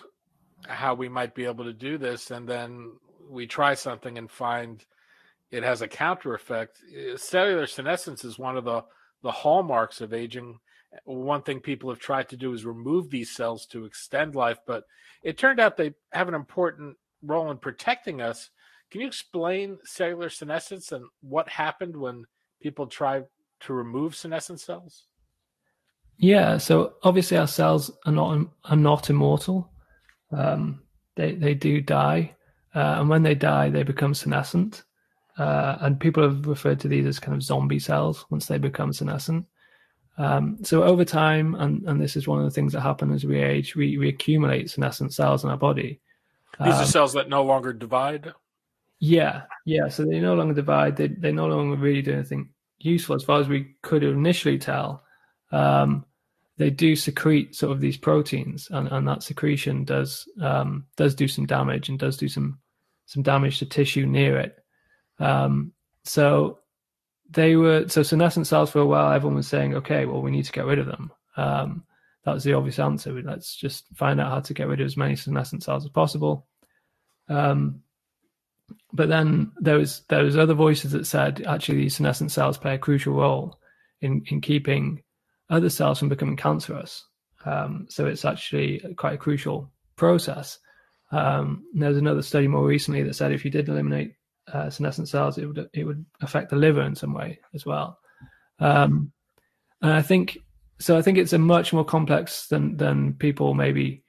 how 0.67 0.95
we 0.95 1.07
might 1.07 1.35
be 1.35 1.45
able 1.45 1.65
to 1.65 1.73
do 1.73 1.97
this, 1.97 2.31
and 2.31 2.47
then 2.47 2.93
we 3.29 3.45
try 3.45 3.75
something 3.75 4.17
and 4.17 4.29
find 4.29 4.83
it 5.51 5.63
has 5.63 5.81
a 5.81 5.87
counter 5.87 6.33
effect. 6.33 6.79
Cellular 7.15 7.67
senescence 7.67 8.25
is 8.25 8.39
one 8.39 8.57
of 8.57 8.65
the 8.65 8.83
the 9.23 9.31
hallmarks 9.31 10.01
of 10.01 10.13
aging. 10.13 10.59
One 11.05 11.41
thing 11.41 11.59
people 11.59 11.89
have 11.89 11.99
tried 11.99 12.29
to 12.29 12.37
do 12.37 12.53
is 12.53 12.65
remove 12.65 13.09
these 13.09 13.31
cells 13.31 13.65
to 13.67 13.85
extend 13.85 14.35
life, 14.35 14.57
but 14.65 14.83
it 15.23 15.37
turned 15.37 15.59
out 15.59 15.77
they 15.77 15.93
have 16.11 16.27
an 16.27 16.33
important 16.33 16.97
role 17.21 17.51
in 17.51 17.57
protecting 17.57 18.21
us. 18.21 18.49
Can 18.91 19.01
you 19.01 19.07
explain 19.07 19.77
cellular 19.83 20.29
senescence 20.29 20.91
and 20.91 21.05
what 21.21 21.49
happened 21.49 21.95
when 21.95 22.25
people 22.61 22.87
tried 22.87 23.25
to 23.61 23.73
remove 23.73 24.15
senescent 24.15 24.59
cells? 24.59 25.05
Yeah, 26.17 26.57
so 26.57 26.95
obviously 27.03 27.37
our 27.37 27.47
cells 27.47 27.91
are 28.05 28.11
not 28.11 28.47
are 28.65 28.75
not 28.75 29.09
immortal. 29.09 29.69
Um, 30.31 30.81
they 31.15 31.33
they 31.33 31.53
do 31.53 31.79
die, 31.81 32.35
uh, 32.73 32.97
and 32.99 33.09
when 33.09 33.23
they 33.23 33.35
die, 33.35 33.69
they 33.69 33.83
become 33.83 34.13
senescent. 34.13 34.83
Uh, 35.37 35.77
and 35.81 35.99
people 35.99 36.23
have 36.23 36.47
referred 36.47 36.79
to 36.79 36.87
these 36.87 37.05
as 37.05 37.19
kind 37.19 37.35
of 37.35 37.43
zombie 37.43 37.77
cells 37.77 38.25
once 38.31 38.47
they 38.47 38.57
become 38.57 38.91
senescent. 38.91 39.45
Um, 40.17 40.57
so 40.63 40.83
over 40.83 41.05
time, 41.05 41.55
and, 41.55 41.83
and 41.87 42.01
this 42.01 42.15
is 42.15 42.27
one 42.27 42.39
of 42.39 42.45
the 42.45 42.51
things 42.51 42.73
that 42.73 42.81
happen 42.81 43.11
as 43.11 43.23
we 43.23 43.41
age, 43.41 43.75
we, 43.75 43.97
we 43.97 44.09
accumulate 44.09 44.69
senescent 44.69 45.13
cells 45.13 45.43
in 45.43 45.49
our 45.49 45.57
body. 45.57 45.99
These 46.63 46.73
um, 46.73 46.81
are 46.81 46.85
cells 46.85 47.13
that 47.13 47.29
no 47.29 47.43
longer 47.43 47.71
divide. 47.71 48.33
Yeah, 48.99 49.43
yeah. 49.65 49.89
So 49.89 50.05
they 50.05 50.19
no 50.19 50.33
longer 50.33 50.55
divide. 50.55 50.95
They 50.95 51.07
they 51.07 51.31
no 51.31 51.47
longer 51.47 51.75
really 51.75 52.01
do 52.01 52.13
anything 52.13 52.49
useful 52.79 53.15
as 53.15 53.23
far 53.23 53.39
as 53.39 53.47
we 53.47 53.75
could 53.83 54.03
initially 54.03 54.57
tell. 54.57 55.03
Um, 55.51 56.03
they 56.57 56.71
do 56.71 56.95
secrete 56.95 57.55
sort 57.55 57.71
of 57.71 57.79
these 57.79 57.97
proteins, 57.97 58.69
and, 58.71 58.87
and 58.87 59.07
that 59.07 59.21
secretion 59.21 59.85
does 59.85 60.27
um, 60.41 60.87
does 60.95 61.13
do 61.13 61.27
some 61.27 61.45
damage 61.45 61.89
and 61.89 61.99
does 61.99 62.17
do 62.17 62.27
some 62.27 62.57
some 63.05 63.21
damage 63.21 63.59
to 63.59 63.65
tissue 63.67 64.07
near 64.07 64.39
it. 64.39 64.57
Um, 65.19 65.73
so 66.03 66.59
they 67.29 67.55
were 67.55 67.87
so 67.87 68.03
senescent 68.03 68.47
cells 68.47 68.71
for 68.71 68.79
a 68.79 68.85
while. 68.85 69.11
Everyone 69.11 69.35
was 69.35 69.47
saying, 69.47 69.75
okay, 69.75 70.05
well, 70.05 70.21
we 70.21 70.31
need 70.31 70.45
to 70.45 70.51
get 70.51 70.65
rid 70.65 70.79
of 70.79 70.85
them. 70.85 71.11
Um, 71.35 71.83
that 72.25 72.33
was 72.33 72.43
the 72.43 72.53
obvious 72.53 72.79
answer. 72.79 73.13
Let's 73.21 73.55
just 73.55 73.85
find 73.95 74.19
out 74.19 74.31
how 74.31 74.39
to 74.41 74.53
get 74.53 74.67
rid 74.67 74.81
of 74.81 74.85
as 74.85 74.97
many 74.97 75.15
senescent 75.15 75.63
cells 75.63 75.85
as 75.85 75.91
possible. 75.91 76.45
Um, 77.29 77.83
but 78.91 79.09
then 79.09 79.51
there 79.59 79.77
was 79.77 80.01
there 80.09 80.23
was 80.23 80.37
other 80.37 80.53
voices 80.53 80.91
that 80.91 81.05
said 81.05 81.45
actually 81.47 81.77
these 81.77 81.95
senescent 81.95 82.31
cells 82.31 82.57
play 82.57 82.75
a 82.75 82.79
crucial 82.79 83.13
role 83.13 83.59
in 84.01 84.23
in 84.27 84.41
keeping 84.41 85.03
other 85.49 85.69
cells 85.69 85.99
from 85.99 86.09
becoming 86.09 86.35
cancerous. 86.35 87.05
Um, 87.45 87.87
so 87.89 88.05
it's 88.05 88.25
actually 88.25 88.81
quite 88.97 89.13
a 89.13 89.17
crucial 89.17 89.71
process. 89.95 90.59
Um, 91.11 91.63
there's 91.73 91.97
another 91.97 92.21
study 92.21 92.49
more 92.49 92.65
recently 92.65 93.03
that 93.03 93.13
said 93.13 93.31
if 93.31 93.45
you 93.45 93.51
did 93.51 93.69
eliminate 93.69 94.15
uh, 94.53 94.69
senescent 94.69 95.09
cells, 95.09 95.37
it 95.37 95.45
would 95.45 95.69
it 95.73 95.83
would 95.83 96.05
affect 96.21 96.49
the 96.49 96.55
liver 96.55 96.81
in 96.81 96.95
some 96.95 97.13
way 97.13 97.39
as 97.53 97.65
well. 97.65 97.99
Um, 98.59 99.11
and 99.81 99.91
I 99.91 100.01
think 100.01 100.37
so. 100.79 100.97
I 100.97 101.01
think 101.01 101.17
it's 101.17 101.33
a 101.33 101.37
much 101.37 101.73
more 101.73 101.85
complex 101.85 102.47
than 102.47 102.77
than 102.77 103.13
people 103.13 103.53
maybe 103.53 104.03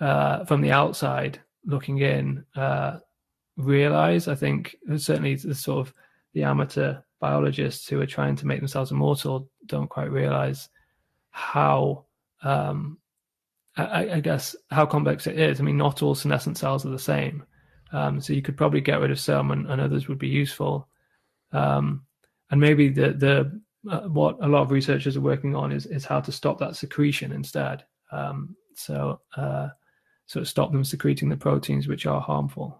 uh, 0.00 0.44
from 0.44 0.60
the 0.60 0.72
outside 0.72 1.40
looking 1.64 1.98
in 1.98 2.44
uh, 2.56 2.98
realize. 3.56 4.28
I 4.28 4.34
think 4.34 4.76
certainly 4.96 5.36
the 5.36 5.54
sort 5.54 5.86
of 5.86 5.94
the 6.34 6.44
amateur 6.44 6.96
biologists 7.20 7.88
who 7.88 8.00
are 8.00 8.06
trying 8.06 8.34
to 8.36 8.46
make 8.46 8.58
themselves 8.58 8.90
immortal 8.90 9.48
don't 9.66 9.88
quite 9.88 10.10
realize 10.10 10.68
how 11.30 12.04
um, 12.42 12.98
I, 13.76 14.14
I, 14.14 14.20
guess 14.20 14.56
how 14.70 14.84
complex 14.84 15.26
it 15.26 15.38
is. 15.38 15.60
I 15.60 15.62
mean, 15.62 15.76
not 15.76 16.02
all 16.02 16.14
senescent 16.14 16.58
cells 16.58 16.84
are 16.84 16.90
the 16.90 16.98
same, 16.98 17.44
um, 17.92 18.20
so 18.20 18.32
you 18.32 18.42
could 18.42 18.56
probably 18.56 18.80
get 18.80 19.00
rid 19.00 19.10
of 19.10 19.20
some, 19.20 19.50
and, 19.50 19.70
and 19.70 19.80
others 19.80 20.08
would 20.08 20.18
be 20.18 20.28
useful. 20.28 20.88
Um, 21.52 22.06
and 22.50 22.60
maybe 22.60 22.88
the 22.88 23.12
the 23.12 23.60
uh, 23.90 24.08
what 24.08 24.36
a 24.40 24.48
lot 24.48 24.62
of 24.62 24.70
researchers 24.70 25.16
are 25.16 25.20
working 25.20 25.54
on 25.54 25.72
is 25.72 25.86
is 25.86 26.04
how 26.04 26.20
to 26.20 26.32
stop 26.32 26.58
that 26.58 26.76
secretion 26.76 27.32
instead. 27.32 27.84
Um, 28.10 28.56
so 28.74 29.20
uh, 29.36 29.68
so 30.26 30.44
stop 30.44 30.72
them 30.72 30.84
secreting 30.84 31.28
the 31.28 31.36
proteins 31.36 31.88
which 31.88 32.06
are 32.06 32.20
harmful. 32.20 32.78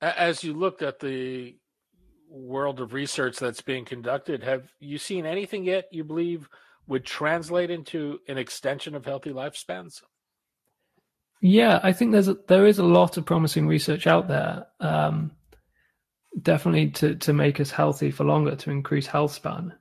As 0.00 0.42
you 0.42 0.54
looked 0.54 0.82
at 0.82 0.98
the 0.98 1.56
world 2.28 2.80
of 2.80 2.92
research 2.92 3.38
that's 3.38 3.60
being 3.60 3.84
conducted, 3.84 4.42
have 4.42 4.72
you 4.78 4.98
seen 4.98 5.26
anything 5.26 5.64
yet 5.64 5.88
you 5.92 6.04
believe 6.04 6.48
would 6.86 7.04
translate 7.04 7.70
into 7.70 8.18
an 8.28 8.38
extension 8.38 8.94
of 8.94 9.04
healthy 9.04 9.30
lifespans? 9.30 10.02
Yeah, 11.40 11.80
I 11.82 11.92
think 11.92 12.12
there's 12.12 12.28
a, 12.28 12.36
there 12.48 12.66
is 12.66 12.78
a 12.78 12.84
lot 12.84 13.16
of 13.16 13.24
promising 13.24 13.66
research 13.66 14.06
out 14.06 14.28
there. 14.28 14.66
Um, 14.80 15.32
definitely 16.42 16.90
to 16.90 17.16
to 17.16 17.32
make 17.32 17.60
us 17.60 17.70
healthy 17.70 18.10
for 18.10 18.24
longer, 18.24 18.56
to 18.56 18.70
increase 18.70 19.06
health 19.06 19.32
span. 19.32 19.74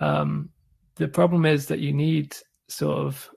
Um, 0.00 0.50
the 0.96 1.08
problem 1.08 1.44
is 1.44 1.66
that 1.66 1.80
you 1.80 1.92
need 1.92 2.36
sort 2.68 2.98
of 2.98 3.28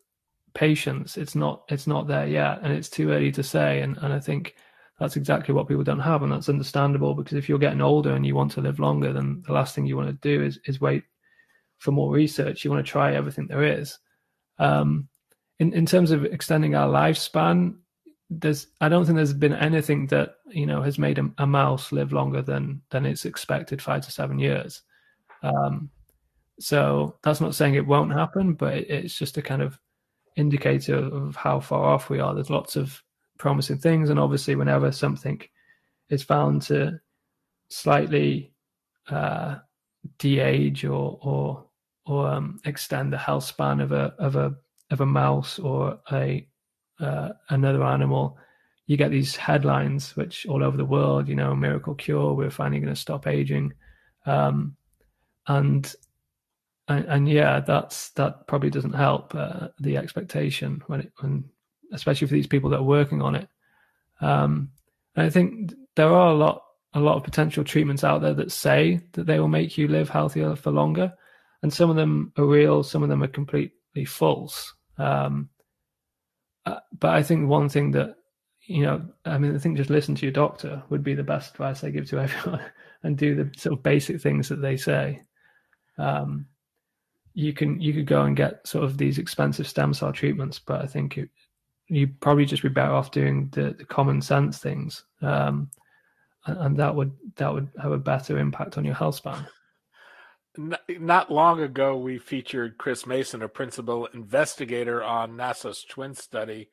patience. 0.54 1.18
It's 1.18 1.36
not 1.36 1.64
it's 1.70 1.88
not 1.88 2.08
there 2.08 2.28
yet, 2.28 2.60
and 2.64 2.72
it's 2.74 2.90
too 2.90 3.12
early 3.12 3.32
to 3.34 3.44
say. 3.44 3.82
And 3.82 3.98
and 3.98 4.14
I 4.14 4.20
think 4.20 4.56
that's 5.00 5.18
exactly 5.18 5.54
what 5.54 5.68
people 5.68 5.84
don't 5.84 6.00
have, 6.00 6.24
and 6.24 6.32
that's 6.32 6.50
understandable 6.50 7.16
because 7.16 7.34
if 7.38 7.50
you're 7.50 7.60
getting 7.60 7.82
older 7.82 8.14
and 8.14 8.26
you 8.26 8.36
want 8.36 8.52
to 8.54 8.62
live 8.62 8.80
longer, 8.80 9.12
then 9.12 9.44
the 9.46 9.54
last 9.54 9.76
thing 9.76 9.86
you 9.86 9.98
want 9.98 10.10
to 10.10 10.30
do 10.30 10.44
is 10.44 10.60
is 10.66 10.80
wait 10.80 11.04
for 11.80 11.92
more 11.92 12.12
research. 12.14 12.64
You 12.64 12.72
want 12.72 12.86
to 12.86 12.92
try 12.92 13.14
everything 13.14 13.48
there 13.48 13.64
is. 13.64 13.98
Um, 14.58 15.10
in 15.62 15.74
in 15.74 15.86
terms 15.86 16.10
of 16.10 16.26
extending 16.26 16.74
our 16.74 16.90
lifespan, 16.90 17.76
there's 18.32 18.66
I 18.82 18.90
don't 18.90 19.06
think 19.06 19.16
there's 19.16 19.32
been 19.32 19.54
anything 19.54 20.08
that 20.08 20.38
you 20.50 20.66
know 20.66 20.82
has 20.82 20.98
made 20.98 21.20
a, 21.20 21.30
a 21.38 21.46
mouse 21.46 21.92
live 21.92 22.12
longer 22.12 22.42
than 22.42 22.82
than 22.90 23.06
its 23.06 23.26
expected 23.26 23.80
five 23.80 24.04
to 24.06 24.12
seven 24.12 24.40
years. 24.40 24.82
Um, 25.44 25.92
so 26.60 27.16
that's 27.22 27.42
not 27.42 27.54
saying 27.54 27.76
it 27.76 27.86
won't 27.86 28.12
happen, 28.12 28.56
but 28.56 28.74
it, 28.74 28.90
it's 28.90 29.16
just 29.16 29.38
a 29.38 29.42
kind 29.44 29.62
of 29.62 29.80
indicator 30.36 30.98
of 30.98 31.36
how 31.36 31.60
far 31.60 31.86
off 31.86 32.10
we 32.10 32.20
are. 32.20 32.34
There's 32.34 32.50
lots 32.50 32.76
of 32.76 33.00
promising 33.38 33.78
things, 33.78 34.10
and 34.10 34.20
obviously, 34.20 34.56
whenever 34.56 34.92
something 34.92 35.44
is 36.10 36.24
found 36.24 36.64
to 36.64 37.00
slightly 37.70 38.52
uh, 39.10 39.58
de-age 40.18 40.86
or 40.86 41.20
or 41.22 41.66
or 42.08 42.30
um, 42.30 42.60
extend 42.66 43.14
the 43.14 43.18
health 43.20 43.44
span 43.44 43.80
of 43.80 43.92
a 43.92 44.16
of 44.18 44.36
a 44.36 44.56
of 44.92 45.02
a 45.02 45.06
mouse 45.06 45.58
or 45.58 46.00
a 46.12 46.48
uh, 47.00 47.30
another 47.50 47.84
animal, 47.84 48.38
you 48.86 48.98
get 48.98 49.10
these 49.10 49.36
headlines 49.36 50.16
which 50.16 50.46
all 50.46 50.64
over 50.64 50.78
the 50.78 50.86
world, 50.86 51.28
you 51.28 51.36
know, 51.36 51.56
miracle 51.56 51.96
cure, 51.96 52.34
we're 52.34 52.52
finally 52.52 52.80
going 52.80 52.94
to 52.94 53.00
stop 53.00 53.26
aging, 53.26 53.74
um, 54.26 54.76
and 55.48 55.96
and, 56.88 57.06
and 57.06 57.30
yeah, 57.30 57.60
that's 57.62 58.10
that 58.12 58.48
probably 58.48 58.70
doesn't 58.70 58.94
help 58.94 59.34
uh, 59.34 59.70
the 59.80 59.98
expectation 59.98 60.84
when 60.88 61.02
it 61.02 61.12
when 61.20 61.46
especially 61.94 62.28
for 62.28 62.34
these 62.34 62.48
people 62.48 62.70
that 62.70 62.80
are 62.80 62.84
working 62.84 63.22
on 63.22 63.36
it. 63.36 63.48
Um, 64.20 64.72
I 65.16 65.30
think 65.30 65.74
there 65.96 66.10
are 66.10 66.32
a 66.32 66.36
lot 66.36 66.64
a 66.94 67.00
lot 67.00 67.16
of 67.16 67.24
potential 67.24 67.64
treatments 67.64 68.04
out 68.04 68.22
there 68.22 68.34
that 68.34 68.52
say 68.52 69.02
that 69.14 69.26
they 69.26 69.40
will 69.40 69.48
make 69.48 69.78
you 69.78 69.88
live 69.88 70.10
healthier 70.10 70.56
for 70.56 70.72
longer, 70.72 71.14
and 71.64 71.72
some 71.72 71.90
of 71.90 71.96
them 71.96 72.34
are 72.38 72.46
real, 72.46 72.84
some 72.84 73.04
of 73.04 73.10
them 73.10 73.24
are 73.24 73.28
completely 73.28 74.06
false. 74.06 74.74
Um, 75.02 75.50
uh, 76.66 76.80
but 77.00 77.12
I 77.12 77.24
think 77.24 77.50
one 77.50 77.70
thing 77.70 77.92
that 77.92 78.16
you 78.68 78.84
know, 78.84 79.02
I 79.26 79.38
mean, 79.38 79.56
I 79.56 79.58
think 79.58 79.78
just 79.78 79.90
listen 79.90 80.16
to 80.16 80.26
your 80.26 80.32
doctor 80.32 80.84
would 80.90 81.04
be 81.04 81.16
the 81.16 81.24
best 81.24 81.52
advice 81.52 81.84
I 81.84 81.90
give 81.90 82.08
to 82.10 82.20
everyone, 82.22 82.62
and 83.04 83.18
do 83.18 83.36
the 83.36 83.52
sort 83.58 83.74
of 83.74 83.84
basic 83.84 84.22
things 84.22 84.50
that 84.50 84.62
they 84.62 84.78
say. 84.78 85.24
Um, 85.98 86.46
you 87.34 87.54
can 87.54 87.80
you 87.80 87.94
could 87.94 88.06
go 88.06 88.24
and 88.24 88.36
get 88.36 88.68
sort 88.68 88.84
of 88.84 88.98
these 88.98 89.18
expensive 89.18 89.68
stem 89.68 89.94
cell 89.94 90.12
treatments, 90.12 90.60
but 90.60 90.82
I 90.82 90.88
think 90.88 91.18
it, 91.18 91.30
you'd 91.88 92.20
probably 92.20 92.46
just 92.46 92.64
be 92.64 92.70
better 92.70 92.94
off 92.94 93.12
doing 93.12 93.50
the, 93.52 93.76
the 93.78 93.86
common 93.86 94.22
sense 94.22 94.58
things, 94.58 95.04
um, 95.22 95.70
and, 96.46 96.58
and, 96.58 96.78
that 96.78 96.94
would 96.94 97.12
that 97.38 97.54
would 97.54 97.70
have 97.82 97.92
a 97.92 97.98
better 97.98 98.38
impact 98.38 98.78
on 98.78 98.86
your 98.86 98.96
health 98.96 99.16
span. 99.16 99.48
Not 100.58 101.32
long 101.32 101.62
ago, 101.62 101.98
we 101.98 102.18
featured 102.18 102.78
Chris 102.78 103.06
Mason, 103.06 103.42
a 103.42 103.48
principal 103.48 104.08
investigator 104.08 105.02
on 105.02 105.38
NASA's 105.38 105.84
twin 105.84 106.14
study. 106.14 106.70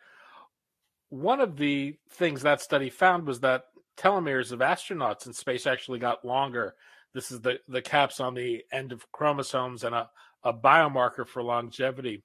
One 1.10 1.40
of 1.40 1.56
the 1.56 1.96
things 2.10 2.42
that 2.42 2.60
study 2.60 2.90
found 2.90 3.26
was 3.26 3.40
that 3.40 3.64
telomeres 3.96 4.52
of 4.52 4.58
astronauts 4.58 5.26
in 5.26 5.32
space 5.32 5.66
actually 5.66 6.00
got 6.00 6.24
longer. 6.24 6.74
This 7.14 7.30
is 7.30 7.40
the, 7.40 7.60
the 7.68 7.82
caps 7.82 8.20
on 8.20 8.34
the 8.34 8.64
end 8.72 8.92
of 8.92 9.10
chromosomes 9.12 9.84
and 9.84 9.94
a 9.94 10.10
a 10.44 10.52
biomarker 10.52 11.26
for 11.26 11.42
longevity. 11.42 12.22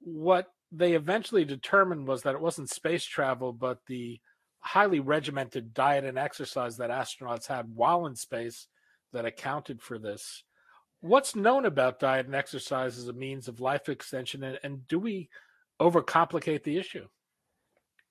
What 0.00 0.46
they 0.72 0.94
eventually 0.94 1.44
determined 1.44 2.06
was 2.06 2.22
that 2.22 2.34
it 2.34 2.40
wasn't 2.40 2.70
space 2.70 3.04
travel, 3.04 3.52
but 3.52 3.78
the 3.86 4.20
highly 4.60 5.00
regimented 5.00 5.74
diet 5.74 6.04
and 6.04 6.18
exercise 6.18 6.76
that 6.78 6.90
astronauts 6.90 7.46
had 7.46 7.74
while 7.74 8.06
in 8.06 8.16
space 8.16 8.66
that 9.12 9.26
accounted 9.26 9.80
for 9.82 9.98
this. 9.98 10.42
What's 11.04 11.36
known 11.36 11.66
about 11.66 12.00
diet 12.00 12.24
and 12.24 12.34
exercise 12.34 12.96
as 12.96 13.08
a 13.08 13.12
means 13.12 13.46
of 13.46 13.60
life 13.60 13.90
extension, 13.90 14.42
and, 14.42 14.58
and 14.62 14.88
do 14.88 14.98
we 14.98 15.28
overcomplicate 15.78 16.62
the 16.62 16.78
issue? 16.78 17.06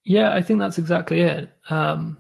Yeah, 0.04 0.32
I 0.32 0.44
think 0.44 0.60
that's 0.60 0.78
exactly 0.78 1.22
it. 1.22 1.50
Um, 1.72 2.20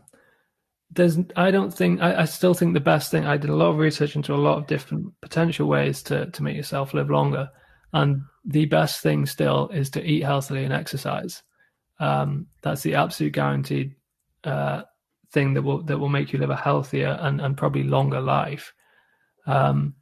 there's 0.89 1.19
I 1.35 1.51
don't 1.51 1.71
think 1.71 2.01
I, 2.01 2.21
I, 2.21 2.25
still 2.25 2.55
think 2.55 2.73
the 2.73 2.79
best 2.79 3.11
thing 3.11 3.23
I 3.23 3.37
did 3.37 3.51
a 3.51 3.55
lot 3.55 3.69
of 3.69 3.77
research 3.77 4.15
into 4.15 4.33
a 4.33 4.35
lot 4.35 4.57
of 4.57 4.65
different 4.65 5.13
potential 5.21 5.67
ways 5.67 6.01
to 6.03 6.31
to 6.31 6.41
make 6.41 6.55
yourself 6.57 6.95
live 6.95 7.11
longer, 7.11 7.51
and 7.93 8.23
the 8.43 8.65
best 8.65 9.01
thing 9.01 9.27
still 9.27 9.69
is 9.69 9.91
to 9.91 10.03
eat 10.03 10.23
healthily 10.23 10.63
and 10.63 10.73
exercise. 10.73 11.43
Um, 11.99 12.47
that's 12.63 12.81
the 12.81 12.95
absolute 12.95 13.33
guaranteed 13.33 13.93
uh, 14.43 14.81
thing 15.31 15.53
that 15.53 15.61
will 15.61 15.83
that 15.83 15.99
will 15.99 16.09
make 16.09 16.33
you 16.33 16.39
live 16.39 16.49
a 16.49 16.55
healthier 16.55 17.15
and, 17.21 17.39
and 17.41 17.55
probably 17.55 17.83
longer 17.83 18.21
life. 18.21 18.73
Um, 19.45 19.93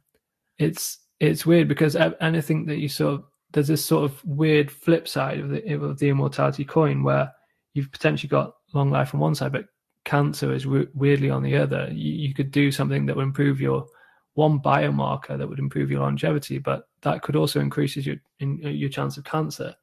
it's 0.62 0.98
it's 1.20 1.46
weird 1.46 1.68
because 1.68 1.96
anything 2.20 2.66
that 2.66 2.78
you 2.78 2.88
sort 2.88 3.14
of 3.14 3.24
there's 3.52 3.68
this 3.68 3.84
sort 3.84 4.04
of 4.04 4.24
weird 4.24 4.70
flip 4.70 5.06
side 5.06 5.40
of 5.40 5.50
the 5.50 5.72
of 5.74 5.98
the 5.98 6.08
immortality 6.08 6.64
coin 6.64 7.02
where 7.02 7.32
you've 7.74 7.92
potentially 7.92 8.28
got 8.28 8.54
long 8.74 8.90
life 8.90 9.14
on 9.14 9.20
one 9.20 9.34
side, 9.34 9.52
but 9.52 9.66
cancer 10.04 10.52
is 10.52 10.66
weirdly 10.66 11.30
on 11.30 11.42
the 11.42 11.56
other. 11.56 11.88
You, 11.92 12.12
you, 12.12 12.34
could 12.34 12.50
do 12.50 12.72
something 12.72 13.06
that 13.06 13.16
would 13.16 13.22
improve 13.22 13.60
your 13.60 13.86
one 14.34 14.58
biomarker 14.58 15.38
that 15.38 15.48
would 15.48 15.58
improve 15.58 15.90
your 15.90 16.00
longevity, 16.00 16.58
but 16.58 16.88
that 17.02 17.22
could 17.22 17.36
also 17.36 17.60
increases 17.60 18.06
your 18.06 18.16
in, 18.40 18.58
your 18.58 18.88
chance 18.88 19.16
of 19.16 19.24
cancer. 19.24 19.74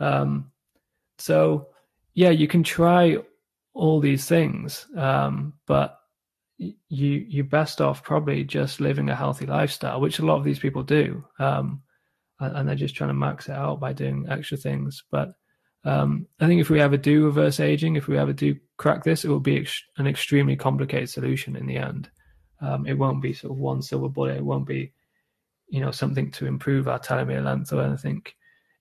Um, 0.00 0.50
so 1.18 1.68
yeah, 2.14 2.30
you 2.30 2.48
can 2.48 2.62
try 2.62 3.18
all 3.74 4.00
these 4.00 4.26
things, 4.26 4.86
um, 4.96 5.54
but 5.66 5.98
you 6.58 6.72
you're 6.88 7.44
best 7.44 7.80
off 7.80 8.02
probably 8.02 8.44
just 8.44 8.80
living 8.80 9.10
a 9.10 9.16
healthy 9.16 9.46
lifestyle, 9.46 10.00
which 10.00 10.18
a 10.18 10.24
lot 10.24 10.36
of 10.36 10.44
these 10.44 10.58
people 10.58 10.82
do, 10.82 11.24
um, 11.38 11.82
and, 12.40 12.68
they're 12.68 12.74
just 12.76 12.94
trying 12.94 13.08
to 13.08 13.14
max 13.14 13.48
it 13.48 13.52
out 13.52 13.80
by 13.80 13.92
doing 13.92 14.26
extra 14.28 14.56
things, 14.56 15.02
but 15.10 15.34
um, 15.84 16.26
I 16.40 16.46
think 16.46 16.60
if 16.60 16.70
we 16.70 16.80
ever 16.80 16.96
do 16.96 17.26
reverse 17.26 17.60
aging, 17.60 17.96
if 17.96 18.08
we 18.08 18.18
ever 18.18 18.32
do 18.32 18.56
crack 18.78 19.04
this, 19.04 19.24
it 19.24 19.28
will 19.28 19.40
be 19.40 19.58
ex- 19.58 19.82
an 19.98 20.06
extremely 20.06 20.56
complicated 20.56 21.10
solution 21.10 21.56
in 21.56 21.66
the 21.66 21.76
end. 21.76 22.10
Um, 22.60 22.86
it 22.86 22.94
won't 22.94 23.22
be 23.22 23.34
sort 23.34 23.52
of 23.52 23.58
one 23.58 23.82
silver 23.82 24.08
bullet. 24.08 24.38
It 24.38 24.44
won't 24.44 24.66
be, 24.66 24.92
you 25.68 25.80
know, 25.80 25.90
something 25.90 26.30
to 26.32 26.46
improve 26.46 26.88
our 26.88 26.98
telomere 26.98 27.44
length 27.44 27.72
or 27.72 27.82
anything. 27.82 28.24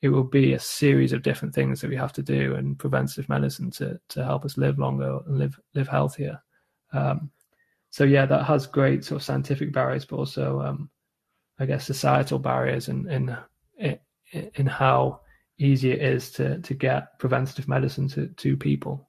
It 0.02 0.10
will 0.10 0.24
be 0.24 0.54
a 0.54 0.60
series 0.60 1.12
of 1.12 1.24
different 1.24 1.54
things 1.54 1.82
that 1.82 1.90
we 1.90 1.96
have 1.98 2.14
to 2.14 2.22
do 2.22 2.56
and 2.56 2.80
preventive 2.80 3.28
medicine 3.30 3.72
to 3.72 4.00
to 4.10 4.24
help 4.24 4.46
us 4.46 4.58
live 4.58 4.80
longer 4.80 5.20
and 5.28 5.38
live 5.38 5.60
live 5.74 5.88
healthier. 5.88 6.42
Um, 6.94 7.32
so 7.94 8.06
yeah, 8.06 8.26
that 8.26 8.46
has 8.46 8.66
great 8.66 9.06
sort 9.06 9.22
of 9.22 9.24
scientific 9.24 9.72
barriers, 9.72 10.04
but 10.04 10.16
also, 10.16 10.62
um, 10.62 10.90
I 11.60 11.68
guess, 11.68 11.86
societal 11.86 12.40
barriers 12.40 12.90
in 12.90 13.08
in 13.08 13.38
in 14.56 14.66
how 14.66 15.22
easy 15.60 15.92
it 15.92 16.02
is 16.02 16.32
to 16.32 16.60
to 16.62 16.74
get 16.74 17.20
preventative 17.20 17.68
medicine 17.68 18.08
to 18.08 18.30
to 18.30 18.58
people. 18.58 19.08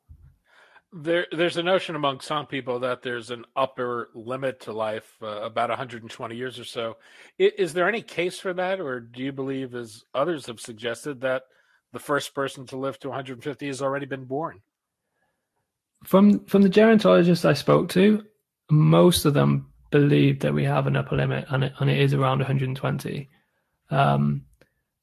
There, 0.93 1.27
there's 1.33 1.57
a 1.57 1.63
notion 1.63 1.97
among 1.97 2.21
some 2.21 2.47
people 2.47 2.79
that 2.81 3.01
there's 3.01 3.31
an 3.31 3.47
upper 3.57 4.11
limit 4.15 4.61
to 4.61 4.73
life, 4.75 5.17
uh, 5.23 5.41
about 5.41 5.71
120 5.71 6.37
years 6.37 6.61
or 6.61 6.65
so. 6.65 6.99
Is, 7.39 7.53
is 7.57 7.73
there 7.73 7.89
any 7.89 8.03
case 8.03 8.39
for 8.39 8.53
that, 8.53 8.81
or 8.81 9.01
do 9.01 9.23
you 9.23 9.33
believe, 9.33 9.75
as 9.75 10.05
others 10.15 10.45
have 10.45 10.61
suggested, 10.61 11.23
that 11.23 11.45
the 11.95 11.99
first 11.99 12.35
person 12.35 12.67
to 12.67 12.77
live 12.77 12.99
to 12.99 13.09
150 13.09 13.67
has 13.67 13.81
already 13.81 14.05
been 14.05 14.27
born? 14.27 14.61
From 16.05 16.45
from 16.45 16.61
the 16.61 16.69
gerontologist 16.69 17.47
I 17.47 17.55
spoke 17.55 17.89
to, 17.93 18.23
most 18.71 19.25
of 19.25 19.35
them 19.35 19.71
believe 19.91 20.41
that 20.41 20.55
we 20.55 20.65
have 20.65 20.87
an 20.87 20.97
upper 20.97 21.17
limit, 21.17 21.47
and 21.51 21.65
it, 21.65 21.73
and 21.79 21.91
it 21.91 22.01
is 22.01 22.15
around 22.15 22.39
120. 22.39 23.29
Um, 23.91 24.45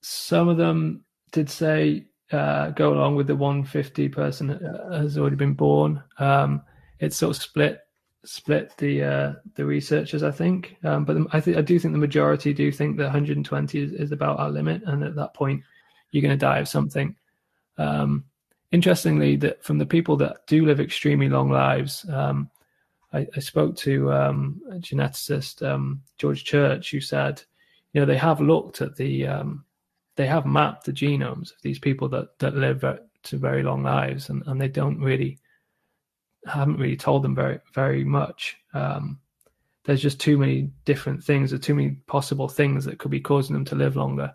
some 0.01 0.47
of 0.47 0.57
them 0.57 1.03
did 1.31 1.49
say 1.49 2.05
uh, 2.31 2.71
go 2.71 2.93
along 2.93 3.15
with 3.15 3.27
the 3.27 3.35
150 3.35 4.09
person 4.09 4.49
has 4.91 5.17
already 5.17 5.35
been 5.35 5.53
born. 5.53 6.01
Um, 6.17 6.61
it's 6.99 7.17
sort 7.17 7.35
of 7.35 7.41
split 7.41 7.81
split 8.23 8.71
the 8.77 9.03
uh, 9.03 9.33
the 9.55 9.65
researchers, 9.65 10.23
I 10.23 10.31
think. 10.31 10.77
Um, 10.83 11.05
but 11.05 11.17
I 11.31 11.39
think 11.39 11.57
I 11.57 11.61
do 11.61 11.79
think 11.79 11.93
the 11.93 11.99
majority 11.99 12.53
do 12.53 12.71
think 12.71 12.97
that 12.97 13.03
120 13.03 13.79
is, 13.79 13.93
is 13.93 14.11
about 14.11 14.39
our 14.39 14.49
limit, 14.49 14.83
and 14.85 15.03
at 15.03 15.15
that 15.15 15.33
point, 15.33 15.63
you're 16.11 16.21
going 16.21 16.37
to 16.37 16.45
die 16.45 16.59
of 16.59 16.67
something. 16.67 17.15
Um, 17.77 18.25
interestingly, 18.71 19.35
that 19.37 19.63
from 19.63 19.77
the 19.77 19.85
people 19.85 20.17
that 20.17 20.45
do 20.47 20.65
live 20.65 20.79
extremely 20.79 21.29
long 21.29 21.49
lives, 21.49 22.05
um, 22.09 22.49
I, 23.13 23.27
I, 23.35 23.39
spoke 23.39 23.75
to 23.77 24.11
um, 24.13 24.61
a 24.69 24.75
geneticist 24.75 25.67
um, 25.67 26.01
George 26.17 26.43
Church, 26.43 26.91
who 26.91 27.01
said, 27.01 27.41
you 27.93 28.01
know, 28.01 28.05
they 28.05 28.17
have 28.17 28.39
looked 28.39 28.81
at 28.81 28.95
the 28.95 29.27
um, 29.27 29.65
they 30.15 30.27
have 30.27 30.45
mapped 30.45 30.85
the 30.85 30.93
genomes 30.93 31.51
of 31.51 31.61
these 31.61 31.79
people 31.79 32.07
that 32.09 32.37
that 32.39 32.55
live 32.55 32.83
to 33.23 33.37
very 33.37 33.63
long 33.63 33.83
lives, 33.83 34.29
and, 34.29 34.43
and 34.47 34.59
they 34.59 34.67
don't 34.67 34.99
really 34.99 35.39
haven't 36.45 36.77
really 36.77 36.97
told 36.97 37.23
them 37.23 37.35
very 37.35 37.59
very 37.73 38.03
much. 38.03 38.57
Um, 38.73 39.19
there's 39.83 40.01
just 40.01 40.19
too 40.19 40.37
many 40.37 40.69
different 40.85 41.23
things, 41.23 41.51
or 41.53 41.57
too 41.57 41.75
many 41.75 41.91
possible 42.07 42.47
things 42.47 42.85
that 42.85 42.99
could 42.99 43.11
be 43.11 43.19
causing 43.19 43.53
them 43.53 43.65
to 43.65 43.75
live 43.75 43.95
longer. 43.95 44.33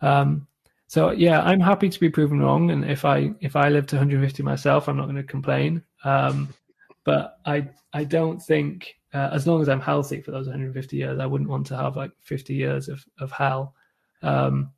Um, 0.00 0.46
so 0.86 1.10
yeah, 1.10 1.42
I'm 1.42 1.60
happy 1.60 1.88
to 1.88 2.00
be 2.00 2.10
proven 2.10 2.40
wrong, 2.40 2.70
and 2.70 2.84
if 2.84 3.04
I 3.04 3.32
if 3.40 3.56
I 3.56 3.68
live 3.68 3.86
to 3.88 3.96
150 3.96 4.42
myself, 4.42 4.88
I'm 4.88 4.96
not 4.96 5.06
going 5.06 5.16
to 5.16 5.22
complain. 5.22 5.82
Um, 6.04 6.54
but 7.04 7.38
I 7.44 7.68
I 7.92 8.04
don't 8.04 8.40
think 8.40 8.94
uh, 9.12 9.30
as 9.32 9.46
long 9.46 9.62
as 9.62 9.68
I'm 9.68 9.80
healthy 9.80 10.20
for 10.20 10.32
those 10.32 10.46
150 10.46 10.96
years, 10.96 11.20
I 11.20 11.26
wouldn't 11.26 11.50
want 11.50 11.66
to 11.68 11.76
have 11.76 11.96
like 11.96 12.10
50 12.20 12.54
years 12.54 12.88
of 12.88 13.04
of 13.18 13.30
hell. 13.30 13.74
Um, 14.22 14.72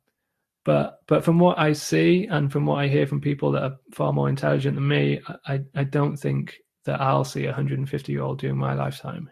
but 0.63 0.99
but 1.07 1.23
from 1.23 1.39
what 1.39 1.57
I 1.57 1.73
see 1.73 2.27
and 2.29 2.51
from 2.51 2.65
what 2.65 2.79
I 2.79 2.87
hear 2.87 3.07
from 3.07 3.21
people 3.21 3.51
that 3.53 3.63
are 3.63 3.77
far 3.93 4.13
more 4.13 4.29
intelligent 4.29 4.75
than 4.75 4.87
me, 4.87 5.21
I 5.47 5.61
I 5.75 5.85
don't 5.85 6.17
think 6.17 6.57
that 6.85 7.01
I'll 7.01 7.23
see 7.23 7.45
a 7.45 7.47
150 7.47 8.11
year 8.11 8.21
old 8.21 8.39
during 8.39 8.57
my 8.57 8.73
lifetime. 8.73 9.29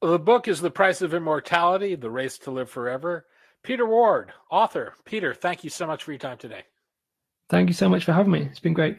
The 0.00 0.18
book 0.18 0.48
is 0.48 0.60
The 0.60 0.70
Price 0.70 1.02
of 1.02 1.12
Immortality: 1.12 1.96
The 1.96 2.10
Race 2.10 2.38
to 2.38 2.50
Live 2.50 2.70
Forever. 2.70 3.26
Peter 3.64 3.86
Ward, 3.86 4.30
author. 4.50 4.94
Peter, 5.06 5.32
thank 5.32 5.64
you 5.64 5.70
so 5.70 5.86
much 5.86 6.04
for 6.04 6.12
your 6.12 6.18
time 6.18 6.36
today. 6.36 6.64
Thank 7.48 7.68
you 7.68 7.74
so 7.74 7.88
much 7.88 8.04
for 8.04 8.12
having 8.12 8.32
me. 8.32 8.42
It's 8.42 8.60
been 8.60 8.74
great. 8.74 8.98